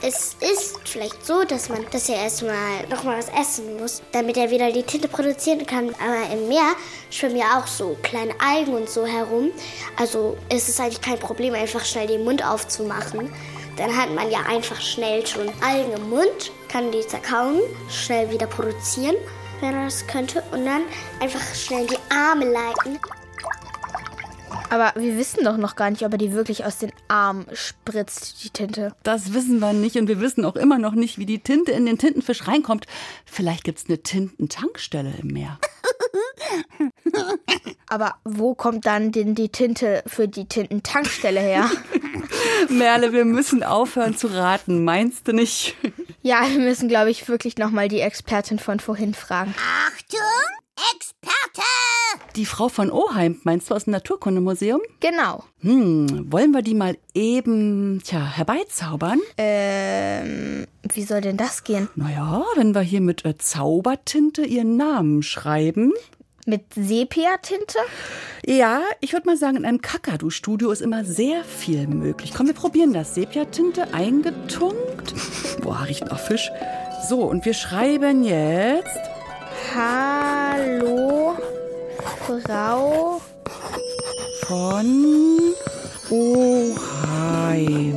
Es 0.02 0.38
ist 0.40 0.80
vielleicht 0.86 1.26
so, 1.26 1.44
dass 1.44 1.68
man 1.68 1.86
das 1.92 2.08
ja 2.08 2.16
erstmal 2.16 2.88
nochmal 2.90 3.18
was 3.18 3.28
essen 3.28 3.78
muss, 3.78 4.02
damit 4.14 4.38
er 4.38 4.50
wieder 4.50 4.72
die 4.72 4.84
Tinte 4.84 5.10
produzieren 5.10 5.66
kann. 5.66 5.90
Aber 5.96 6.34
im 6.34 6.48
Meer 6.48 6.74
schwimmen 7.10 7.36
ja 7.36 7.60
auch 7.60 7.68
so 7.68 7.98
kleine 8.02 8.34
Algen 8.40 8.74
und 8.76 8.90
so 8.90 9.06
herum. 9.06 9.52
Also 9.98 10.38
ist 10.54 10.70
es 10.70 10.80
eigentlich 10.80 11.02
kein 11.02 11.20
Problem, 11.20 11.54
einfach 11.54 11.84
schnell 11.84 12.08
den 12.08 12.24
Mund 12.24 12.46
aufzumachen. 12.46 13.30
Dann 13.76 13.96
hat 13.96 14.10
man 14.12 14.32
ja 14.32 14.40
einfach 14.48 14.80
schnell 14.80 15.28
schon 15.28 15.52
Algen 15.62 15.92
im 15.92 16.10
Mund, 16.10 16.52
kann 16.70 16.94
die 16.94 17.06
zerkauen, 17.06 17.60
schnell 17.90 18.32
wieder 18.32 18.48
produzieren, 18.48 19.18
wenn 19.60 19.74
er 19.74 19.86
das 19.86 20.08
könnte. 20.08 20.42
Und 20.54 20.66
dann 20.66 20.84
einfach 21.20 21.44
schnell 21.54 21.88
die 21.88 22.00
Arme 22.10 22.46
leiten. 22.46 23.00
Aber 24.70 24.94
wir 24.96 25.18
wissen 25.18 25.44
doch 25.44 25.58
noch 25.58 25.76
gar 25.76 25.90
nicht, 25.90 26.04
ob 26.06 26.12
er 26.12 26.18
die 26.18 26.34
wirklich 26.34 26.66
aus 26.66 26.78
den 26.78 26.92
Armen 27.08 27.46
spritzt, 27.54 28.44
die 28.44 28.50
Tinte. 28.50 28.94
Das 29.04 29.34
wissen 29.34 29.60
wir 29.60 29.74
nicht 29.74 29.98
und 29.98 30.08
wir 30.08 30.20
wissen 30.20 30.46
auch 30.46 30.56
immer 30.56 30.78
noch 30.78 30.94
nicht, 30.94 31.18
wie 31.18 31.26
die 31.26 31.40
Tinte 31.40 31.72
in 31.72 31.86
den 31.86 31.98
Tintenfisch 31.98 32.48
reinkommt. 32.48 32.86
Vielleicht 33.26 33.64
gibt 33.64 33.80
es 33.80 33.86
eine 33.88 34.02
Tintentankstelle 34.02 35.14
im 35.22 35.28
Meer. 35.28 35.60
Aber 37.90 38.16
wo 38.24 38.54
kommt 38.54 38.86
dann 38.86 39.12
denn 39.12 39.36
die 39.36 39.50
Tinte 39.50 40.04
für 40.06 40.28
die 40.28 40.46
Tintentankstelle 40.46 41.40
her? 41.40 41.70
Merle, 42.70 43.14
wir 43.14 43.26
müssen 43.26 43.64
aufhören 43.64 44.16
zu 44.16 44.28
raten, 44.28 44.84
meinst 44.84 45.28
du 45.28 45.34
nicht? 45.34 45.76
Ja, 46.22 46.48
wir 46.50 46.60
müssen, 46.60 46.88
glaube 46.88 47.10
ich, 47.10 47.28
wirklich 47.28 47.58
nochmal 47.58 47.88
die 47.88 48.02
Expertin 48.02 48.60
von 48.60 48.80
vorhin 48.80 49.14
fragen. 49.14 49.56
Achtung, 49.88 50.20
Experte! 50.96 51.62
Die 52.38 52.46
Frau 52.46 52.70
von 52.70 52.90
Oheim, 52.90 53.42
meinst 53.44 53.70
du 53.70 53.76
aus 53.76 53.84
dem 53.84 53.92
Naturkundemuseum? 53.92 54.80
Genau. 55.02 55.44
Hm, 55.60 56.32
wollen 56.32 56.52
wir 56.52 56.62
die 56.62 56.74
mal 56.74 56.98
eben, 57.14 58.02
tja, 58.04 58.26
herbeizaubern? 58.26 59.20
Ähm, 59.38 60.66
wie 60.94 61.04
soll 61.04 61.20
denn 61.20 61.36
das 61.36 61.66
gehen? 61.66 61.90
Naja, 61.96 62.46
wenn 62.56 62.74
wir 62.74 62.82
hier 62.82 63.02
mit 63.02 63.26
äh, 63.26 63.38
Zaubertinte 63.38 64.44
ihren 64.44 64.78
Namen 64.78 65.22
schreiben. 65.22 65.92
Mit 66.46 66.74
Sepia-Tinte? 66.74 67.80
Ja, 68.46 68.82
ich 69.02 69.12
würde 69.12 69.28
mal 69.28 69.38
sagen, 69.38 69.58
in 69.58 69.66
einem 69.66 69.82
Kakadu-Studio 69.82 70.72
ist 70.72 70.82
immer 70.82 71.04
sehr 71.04 71.44
viel 71.44 71.88
möglich. 71.88 72.32
Komm, 72.34 72.48
wir 72.48 72.54
probieren 72.54 72.94
das. 72.94 73.16
Sepia-Tinte 73.16 73.94
eingetunkt. 73.94 75.14
Boah, 75.62 75.84
riecht 75.86 76.06
nach 76.06 76.20
Fisch. 76.20 76.50
So, 77.10 77.24
und 77.24 77.46
wir 77.46 77.54
schreiben 77.54 78.24
jetzt. 78.24 79.09
Hallo, 79.76 81.36
Frau 82.44 83.22
von 84.48 85.54
Oheim. 86.10 87.96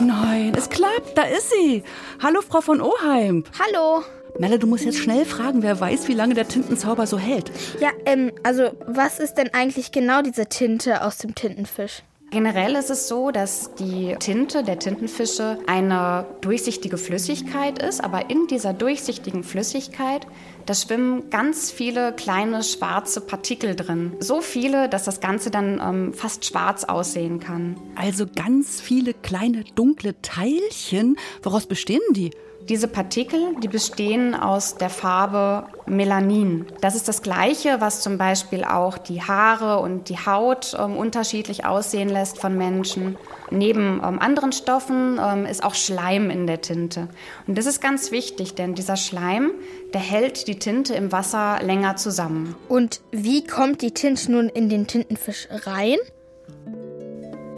Nein, 0.00 0.52
es 0.56 0.68
klappt, 0.68 1.16
da 1.16 1.22
ist 1.22 1.50
sie. 1.50 1.84
Hallo, 2.20 2.40
Frau 2.42 2.60
von 2.60 2.80
Oheim. 2.80 3.44
Hallo. 3.60 4.02
Melle, 4.40 4.58
du 4.58 4.66
musst 4.66 4.84
jetzt 4.84 4.98
schnell 4.98 5.24
fragen, 5.24 5.62
wer 5.62 5.78
weiß, 5.78 6.08
wie 6.08 6.14
lange 6.14 6.34
der 6.34 6.48
Tintenzauber 6.48 7.06
so 7.06 7.16
hält. 7.16 7.52
Ja, 7.78 7.90
ähm, 8.06 8.32
also 8.42 8.70
was 8.86 9.20
ist 9.20 9.34
denn 9.34 9.54
eigentlich 9.54 9.92
genau 9.92 10.20
diese 10.22 10.46
Tinte 10.46 11.02
aus 11.02 11.18
dem 11.18 11.36
Tintenfisch? 11.36 12.02
Generell 12.34 12.74
ist 12.74 12.90
es 12.90 13.06
so, 13.06 13.30
dass 13.30 13.76
die 13.76 14.16
Tinte 14.18 14.64
der 14.64 14.80
Tintenfische 14.80 15.58
eine 15.68 16.26
durchsichtige 16.40 16.98
Flüssigkeit 16.98 17.80
ist, 17.80 18.02
aber 18.02 18.28
in 18.28 18.48
dieser 18.48 18.72
durchsichtigen 18.72 19.44
Flüssigkeit, 19.44 20.26
da 20.66 20.74
schwimmen 20.74 21.30
ganz 21.30 21.70
viele 21.70 22.12
kleine 22.12 22.62
schwarze 22.62 23.20
Partikel 23.20 23.74
drin. 23.74 24.12
So 24.20 24.40
viele, 24.40 24.88
dass 24.88 25.04
das 25.04 25.20
Ganze 25.20 25.50
dann 25.50 25.80
ähm, 25.80 26.14
fast 26.14 26.44
schwarz 26.44 26.84
aussehen 26.84 27.40
kann. 27.40 27.76
Also 27.96 28.26
ganz 28.26 28.80
viele 28.80 29.14
kleine 29.14 29.64
dunkle 29.74 30.20
Teilchen. 30.22 31.16
Woraus 31.42 31.66
bestehen 31.66 32.00
die? 32.10 32.30
Diese 32.68 32.88
Partikel, 32.88 33.56
die 33.62 33.68
bestehen 33.68 34.34
aus 34.34 34.76
der 34.76 34.88
Farbe 34.88 35.66
Melanin. 35.84 36.64
Das 36.80 36.94
ist 36.94 37.08
das 37.08 37.20
Gleiche, 37.20 37.82
was 37.82 38.00
zum 38.00 38.16
Beispiel 38.16 38.64
auch 38.64 38.96
die 38.96 39.20
Haare 39.20 39.80
und 39.80 40.08
die 40.08 40.16
Haut 40.16 40.74
ähm, 40.78 40.96
unterschiedlich 40.96 41.66
aussehen 41.66 42.08
lässt 42.08 42.38
von 42.38 42.56
Menschen. 42.56 43.18
Neben 43.50 44.00
ähm, 44.02 44.18
anderen 44.18 44.52
Stoffen 44.52 45.20
ähm, 45.22 45.44
ist 45.44 45.62
auch 45.62 45.74
Schleim 45.74 46.30
in 46.30 46.46
der 46.46 46.62
Tinte. 46.62 47.08
Und 47.46 47.58
das 47.58 47.66
ist 47.66 47.82
ganz 47.82 48.10
wichtig, 48.12 48.54
denn 48.54 48.74
dieser 48.74 48.96
Schleim, 48.96 49.50
der 49.92 50.00
hält 50.00 50.48
die 50.48 50.58
Tinte 50.58 50.94
im 50.94 51.12
Wasser 51.12 51.58
länger 51.62 51.96
zusammen. 51.96 52.56
Und 52.68 53.02
wie 53.10 53.46
kommt 53.46 53.82
die 53.82 53.92
Tinte 53.92 54.32
nun 54.32 54.48
in 54.48 54.70
den 54.70 54.86
Tintenfisch 54.86 55.48
rein? 55.66 55.98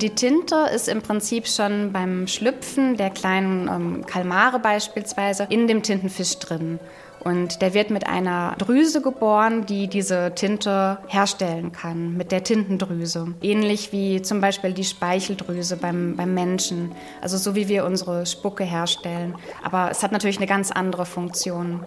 Die 0.02 0.14
Tinte 0.14 0.68
ist 0.74 0.88
im 0.88 1.00
Prinzip 1.00 1.48
schon 1.48 1.90
beim 1.90 2.26
Schlüpfen 2.26 2.98
der 2.98 3.08
kleinen 3.08 3.66
ähm, 3.66 4.04
Kalmare 4.04 4.58
beispielsweise 4.58 5.46
in 5.48 5.66
dem 5.68 5.82
Tintenfisch 5.82 6.38
drin. 6.38 6.78
Und 7.26 7.60
der 7.60 7.74
wird 7.74 7.90
mit 7.90 8.06
einer 8.06 8.54
Drüse 8.56 9.02
geboren, 9.02 9.66
die 9.66 9.88
diese 9.88 10.30
Tinte 10.36 10.98
herstellen 11.08 11.72
kann, 11.72 12.16
mit 12.16 12.30
der 12.30 12.44
Tintendrüse. 12.44 13.34
Ähnlich 13.42 13.90
wie 13.90 14.22
zum 14.22 14.40
Beispiel 14.40 14.72
die 14.72 14.84
Speicheldrüse 14.84 15.76
beim, 15.76 16.14
beim 16.14 16.34
Menschen. 16.34 16.92
Also 17.20 17.36
so 17.36 17.56
wie 17.56 17.66
wir 17.66 17.84
unsere 17.84 18.26
Spucke 18.26 18.62
herstellen. 18.62 19.34
Aber 19.64 19.90
es 19.90 20.04
hat 20.04 20.12
natürlich 20.12 20.36
eine 20.36 20.46
ganz 20.46 20.70
andere 20.70 21.04
Funktion. 21.04 21.80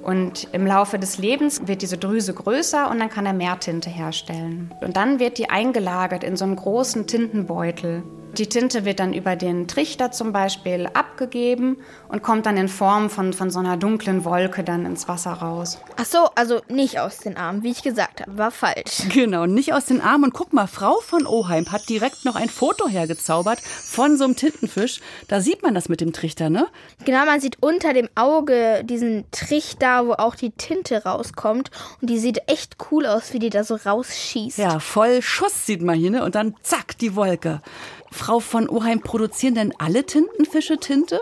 Und 0.00 0.46
im 0.52 0.64
Laufe 0.64 1.00
des 1.00 1.18
Lebens 1.18 1.66
wird 1.66 1.82
diese 1.82 1.98
Drüse 1.98 2.32
größer 2.32 2.88
und 2.88 3.00
dann 3.00 3.10
kann 3.10 3.26
er 3.26 3.32
mehr 3.32 3.58
Tinte 3.58 3.90
herstellen. 3.90 4.72
Und 4.80 4.96
dann 4.96 5.18
wird 5.18 5.38
die 5.38 5.50
eingelagert 5.50 6.22
in 6.22 6.36
so 6.36 6.44
einen 6.44 6.54
großen 6.54 7.08
Tintenbeutel. 7.08 8.04
Die 8.36 8.48
Tinte 8.48 8.84
wird 8.84 8.98
dann 8.98 9.12
über 9.12 9.36
den 9.36 9.68
Trichter 9.68 10.10
zum 10.10 10.32
Beispiel 10.32 10.88
abgegeben 10.92 11.76
und 12.08 12.22
kommt 12.22 12.46
dann 12.46 12.56
in 12.56 12.68
Form 12.68 13.08
von, 13.08 13.32
von 13.32 13.50
so 13.50 13.60
einer 13.60 13.76
dunklen 13.76 14.24
Wolke 14.24 14.64
dann 14.64 14.86
ins 14.86 15.06
Wasser 15.06 15.34
raus. 15.34 15.78
Ach 15.96 16.04
so, 16.04 16.28
also 16.34 16.60
nicht 16.68 16.98
aus 16.98 17.18
den 17.18 17.36
Armen, 17.36 17.62
wie 17.62 17.70
ich 17.70 17.82
gesagt 17.82 18.22
habe, 18.22 18.36
war 18.36 18.50
falsch. 18.50 19.02
Genau, 19.14 19.46
nicht 19.46 19.72
aus 19.72 19.84
den 19.84 20.00
Armen. 20.00 20.24
Und 20.24 20.34
guck 20.34 20.52
mal, 20.52 20.66
Frau 20.66 20.98
von 21.00 21.26
Oheim 21.26 21.70
hat 21.70 21.88
direkt 21.88 22.24
noch 22.24 22.34
ein 22.34 22.48
Foto 22.48 22.88
hergezaubert 22.88 23.60
von 23.60 24.16
so 24.16 24.24
einem 24.24 24.34
Tintenfisch. 24.34 25.00
Da 25.28 25.40
sieht 25.40 25.62
man 25.62 25.74
das 25.74 25.88
mit 25.88 26.00
dem 26.00 26.12
Trichter, 26.12 26.50
ne? 26.50 26.66
Genau, 27.04 27.24
man 27.24 27.40
sieht 27.40 27.58
unter 27.62 27.92
dem 27.92 28.08
Auge 28.16 28.82
diesen 28.84 29.24
Trichter, 29.30 30.08
wo 30.08 30.12
auch 30.14 30.34
die 30.34 30.50
Tinte 30.50 31.04
rauskommt. 31.04 31.70
Und 32.00 32.10
die 32.10 32.18
sieht 32.18 32.42
echt 32.48 32.78
cool 32.90 33.06
aus, 33.06 33.32
wie 33.32 33.38
die 33.38 33.50
da 33.50 33.62
so 33.62 33.76
rausschießt. 33.76 34.58
Ja, 34.58 34.80
voll 34.80 35.22
Schuss 35.22 35.66
sieht 35.66 35.82
man 35.82 35.96
hier, 35.96 36.10
ne? 36.10 36.24
Und 36.24 36.34
dann 36.34 36.56
zack, 36.62 36.98
die 36.98 37.14
Wolke. 37.14 37.60
Frau 38.14 38.38
von 38.38 38.68
Oheim, 38.68 39.00
produzieren 39.00 39.56
denn 39.56 39.74
alle 39.76 40.04
Tintenfische 40.04 40.78
Tinte? 40.78 41.20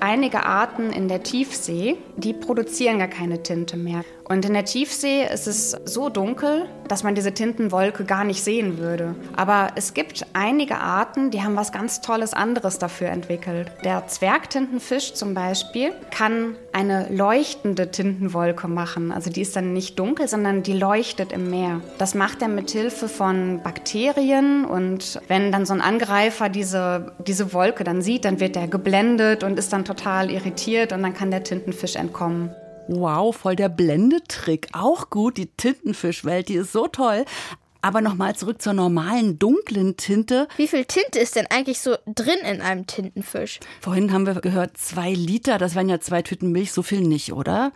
Einige 0.00 0.44
Arten 0.44 0.90
in 0.90 1.06
der 1.06 1.22
Tiefsee, 1.22 1.96
die 2.16 2.32
produzieren 2.32 2.98
gar 2.98 3.06
keine 3.06 3.44
Tinte 3.44 3.76
mehr. 3.76 4.04
Und 4.32 4.46
in 4.46 4.54
der 4.54 4.64
Tiefsee 4.64 5.26
ist 5.30 5.46
es 5.46 5.76
so 5.84 6.08
dunkel, 6.08 6.64
dass 6.88 7.02
man 7.02 7.14
diese 7.14 7.34
Tintenwolke 7.34 8.06
gar 8.06 8.24
nicht 8.24 8.42
sehen 8.42 8.78
würde. 8.78 9.14
Aber 9.36 9.72
es 9.74 9.92
gibt 9.92 10.24
einige 10.32 10.78
Arten, 10.78 11.30
die 11.30 11.42
haben 11.42 11.54
was 11.54 11.70
ganz 11.70 12.00
Tolles 12.00 12.32
anderes 12.32 12.78
dafür 12.78 13.08
entwickelt. 13.08 13.70
Der 13.84 14.06
Zwergtintenfisch 14.06 15.12
zum 15.12 15.34
Beispiel 15.34 15.92
kann 16.10 16.56
eine 16.72 17.08
leuchtende 17.10 17.90
Tintenwolke 17.90 18.68
machen. 18.68 19.12
Also 19.12 19.28
die 19.28 19.42
ist 19.42 19.54
dann 19.54 19.74
nicht 19.74 19.98
dunkel, 19.98 20.28
sondern 20.28 20.62
die 20.62 20.72
leuchtet 20.72 21.30
im 21.30 21.50
Meer. 21.50 21.82
Das 21.98 22.14
macht 22.14 22.40
er 22.40 22.48
mit 22.48 22.70
Hilfe 22.70 23.08
von 23.08 23.60
Bakterien 23.62 24.64
und 24.64 25.20
wenn 25.28 25.52
dann 25.52 25.66
so 25.66 25.74
ein 25.74 25.82
Angreifer 25.82 26.48
diese, 26.48 27.12
diese 27.26 27.52
Wolke 27.52 27.84
dann 27.84 28.00
sieht, 28.00 28.24
dann 28.24 28.40
wird 28.40 28.56
er 28.56 28.66
geblendet 28.66 29.44
und 29.44 29.58
ist 29.58 29.74
dann 29.74 29.84
total 29.84 30.30
irritiert 30.30 30.94
und 30.94 31.02
dann 31.02 31.12
kann 31.12 31.30
der 31.30 31.42
Tintenfisch 31.42 31.96
entkommen. 31.96 32.54
Wow, 32.88 33.34
voll 33.36 33.56
der 33.56 33.68
Blendetrick. 33.68 34.68
Auch 34.72 35.10
gut, 35.10 35.36
die 35.36 35.46
Tintenfischwelt, 35.46 36.48
die 36.48 36.54
ist 36.54 36.72
so 36.72 36.88
toll. 36.88 37.24
Aber 37.80 38.00
nochmal 38.00 38.36
zurück 38.36 38.62
zur 38.62 38.74
normalen 38.74 39.40
dunklen 39.40 39.96
Tinte. 39.96 40.46
Wie 40.56 40.68
viel 40.68 40.84
Tinte 40.84 41.18
ist 41.18 41.34
denn 41.34 41.46
eigentlich 41.50 41.80
so 41.80 41.96
drin 42.06 42.38
in 42.48 42.60
einem 42.60 42.86
Tintenfisch? 42.86 43.58
Vorhin 43.80 44.12
haben 44.12 44.24
wir 44.24 44.34
gehört, 44.34 44.78
zwei 44.78 45.12
Liter, 45.12 45.58
das 45.58 45.74
wären 45.74 45.88
ja 45.88 45.98
zwei 45.98 46.22
Tüten 46.22 46.52
Milch, 46.52 46.72
so 46.72 46.82
viel 46.82 47.00
nicht, 47.00 47.32
oder? 47.32 47.72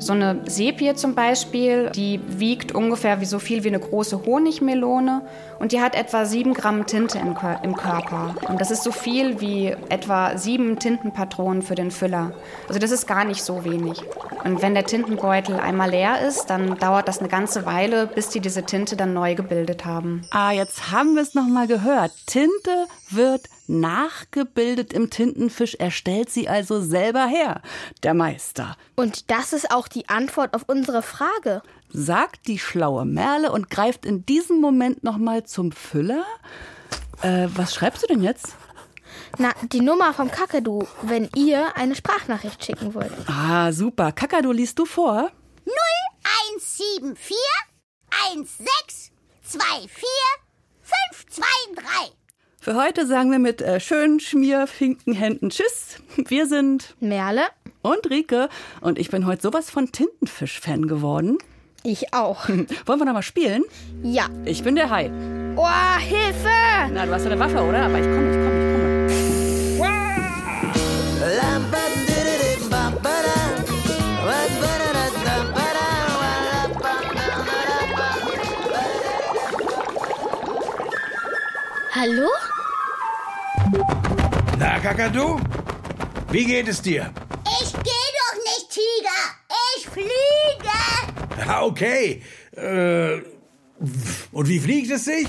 So 0.00 0.12
eine 0.12 0.42
Sepie 0.46 0.94
zum 0.94 1.16
Beispiel, 1.16 1.90
die 1.90 2.20
wiegt 2.26 2.72
ungefähr 2.72 3.20
wie 3.20 3.24
so 3.24 3.40
viel 3.40 3.64
wie 3.64 3.68
eine 3.68 3.80
große 3.80 4.24
Honigmelone 4.24 5.22
und 5.58 5.72
die 5.72 5.80
hat 5.80 5.96
etwa 5.96 6.24
sieben 6.24 6.54
Gramm 6.54 6.86
Tinte 6.86 7.18
im, 7.18 7.36
im 7.64 7.74
Körper. 7.74 8.36
Und 8.48 8.60
das 8.60 8.70
ist 8.70 8.84
so 8.84 8.92
viel 8.92 9.40
wie 9.40 9.74
etwa 9.88 10.38
sieben 10.38 10.78
Tintenpatronen 10.78 11.62
für 11.62 11.74
den 11.74 11.90
Füller. 11.90 12.32
Also 12.68 12.78
das 12.78 12.92
ist 12.92 13.08
gar 13.08 13.24
nicht 13.24 13.42
so 13.42 13.64
wenig. 13.64 14.00
Und 14.44 14.62
wenn 14.62 14.74
der 14.74 14.84
Tintenbeutel 14.84 15.56
einmal 15.56 15.90
leer 15.90 16.24
ist, 16.26 16.46
dann 16.46 16.76
dauert 16.78 17.08
das 17.08 17.18
eine 17.18 17.28
ganze 17.28 17.66
Weile, 17.66 18.06
bis 18.06 18.28
die 18.28 18.40
diese 18.40 18.62
Tinte 18.62 18.96
dann 18.96 19.12
neu 19.12 19.34
gebildet 19.34 19.84
haben. 19.84 20.22
Ah, 20.30 20.52
jetzt 20.52 20.92
haben 20.92 21.16
wir 21.16 21.22
es 21.22 21.34
nochmal 21.34 21.66
gehört. 21.66 22.12
Tinte 22.26 22.86
wird 23.10 23.48
nachgebildet 23.68 24.92
im 24.92 25.10
Tintenfisch. 25.10 25.76
Er 25.78 25.90
stellt 25.90 26.30
sie 26.30 26.48
also 26.48 26.80
selber 26.80 27.26
her, 27.26 27.62
der 28.02 28.14
Meister. 28.14 28.76
Und 28.96 29.30
das 29.30 29.52
ist 29.52 29.70
auch 29.70 29.88
die 29.88 30.08
Antwort 30.08 30.54
auf 30.54 30.64
unsere 30.66 31.02
Frage. 31.02 31.62
Sagt 31.90 32.46
die 32.48 32.58
schlaue 32.58 33.04
Merle 33.04 33.52
und 33.52 33.70
greift 33.70 34.04
in 34.04 34.26
diesem 34.26 34.60
Moment 34.60 35.04
nochmal 35.04 35.44
zum 35.44 35.72
Füller. 35.72 36.24
Äh, 37.22 37.48
was 37.54 37.74
schreibst 37.74 38.02
du 38.02 38.06
denn 38.06 38.22
jetzt? 38.22 38.54
Na, 39.38 39.52
die 39.72 39.80
Nummer 39.80 40.14
vom 40.14 40.30
Kakadu, 40.30 40.86
wenn 41.02 41.28
ihr 41.34 41.76
eine 41.76 41.94
Sprachnachricht 41.94 42.64
schicken 42.64 42.94
wollt. 42.94 43.12
Ah, 43.26 43.72
super. 43.72 44.12
Kakadu, 44.12 44.52
liest 44.52 44.78
du 44.78 44.84
vor? 44.84 45.30
0174 46.46 47.36
16 48.44 49.88
24 49.88 49.88
523. 50.82 52.18
Für 52.68 52.74
heute 52.74 53.06
sagen 53.06 53.30
wir 53.30 53.38
mit 53.38 53.62
äh, 53.62 53.80
schönen 53.80 54.20
schmierfinken 54.20 55.14
Händen 55.14 55.48
Tschüss. 55.48 56.02
Wir 56.16 56.46
sind 56.46 56.96
Merle 57.00 57.40
und 57.80 58.10
Rike 58.10 58.50
und 58.82 58.98
ich 58.98 59.08
bin 59.08 59.24
heute 59.24 59.40
sowas 59.40 59.70
von 59.70 59.90
Tintenfisch-Fan 59.90 60.86
geworden. 60.86 61.38
Ich 61.82 62.12
auch. 62.12 62.46
Wollen 62.84 62.98
wir 63.00 63.06
noch 63.06 63.14
mal 63.14 63.22
spielen? 63.22 63.64
Ja. 64.02 64.26
Ich 64.44 64.62
bin 64.64 64.76
der 64.76 64.90
Hai. 64.90 65.10
Oh, 65.56 65.98
Hilfe! 65.98 66.50
Na, 66.92 67.06
du 67.06 67.14
hast 67.14 67.24
ja 67.24 67.30
eine 67.30 67.40
Waffe, 67.40 67.62
oder? 67.62 67.86
Aber 67.86 68.00
ich 68.00 68.04
komme, 68.04 68.28
ich 68.28 68.36
komme, 68.36 68.58
ich 68.60 68.72
komme. 68.74 69.38
Hallo? 81.94 82.28
Na, 84.78 84.84
Kakadu? 84.94 85.40
Wie 86.30 86.44
geht 86.44 86.68
es 86.68 86.80
dir? 86.80 87.12
Ich 87.60 87.72
geh 87.72 88.08
doch 88.20 88.34
nicht, 88.44 88.70
Tiger. 88.70 89.20
Ich 89.76 89.88
fliege. 89.88 91.48
Ah, 91.48 91.64
Okay. 91.64 92.22
Äh, 92.54 93.22
und 94.32 94.48
wie 94.48 94.60
fliegt 94.60 94.90
es 94.92 95.04
sich? 95.04 95.26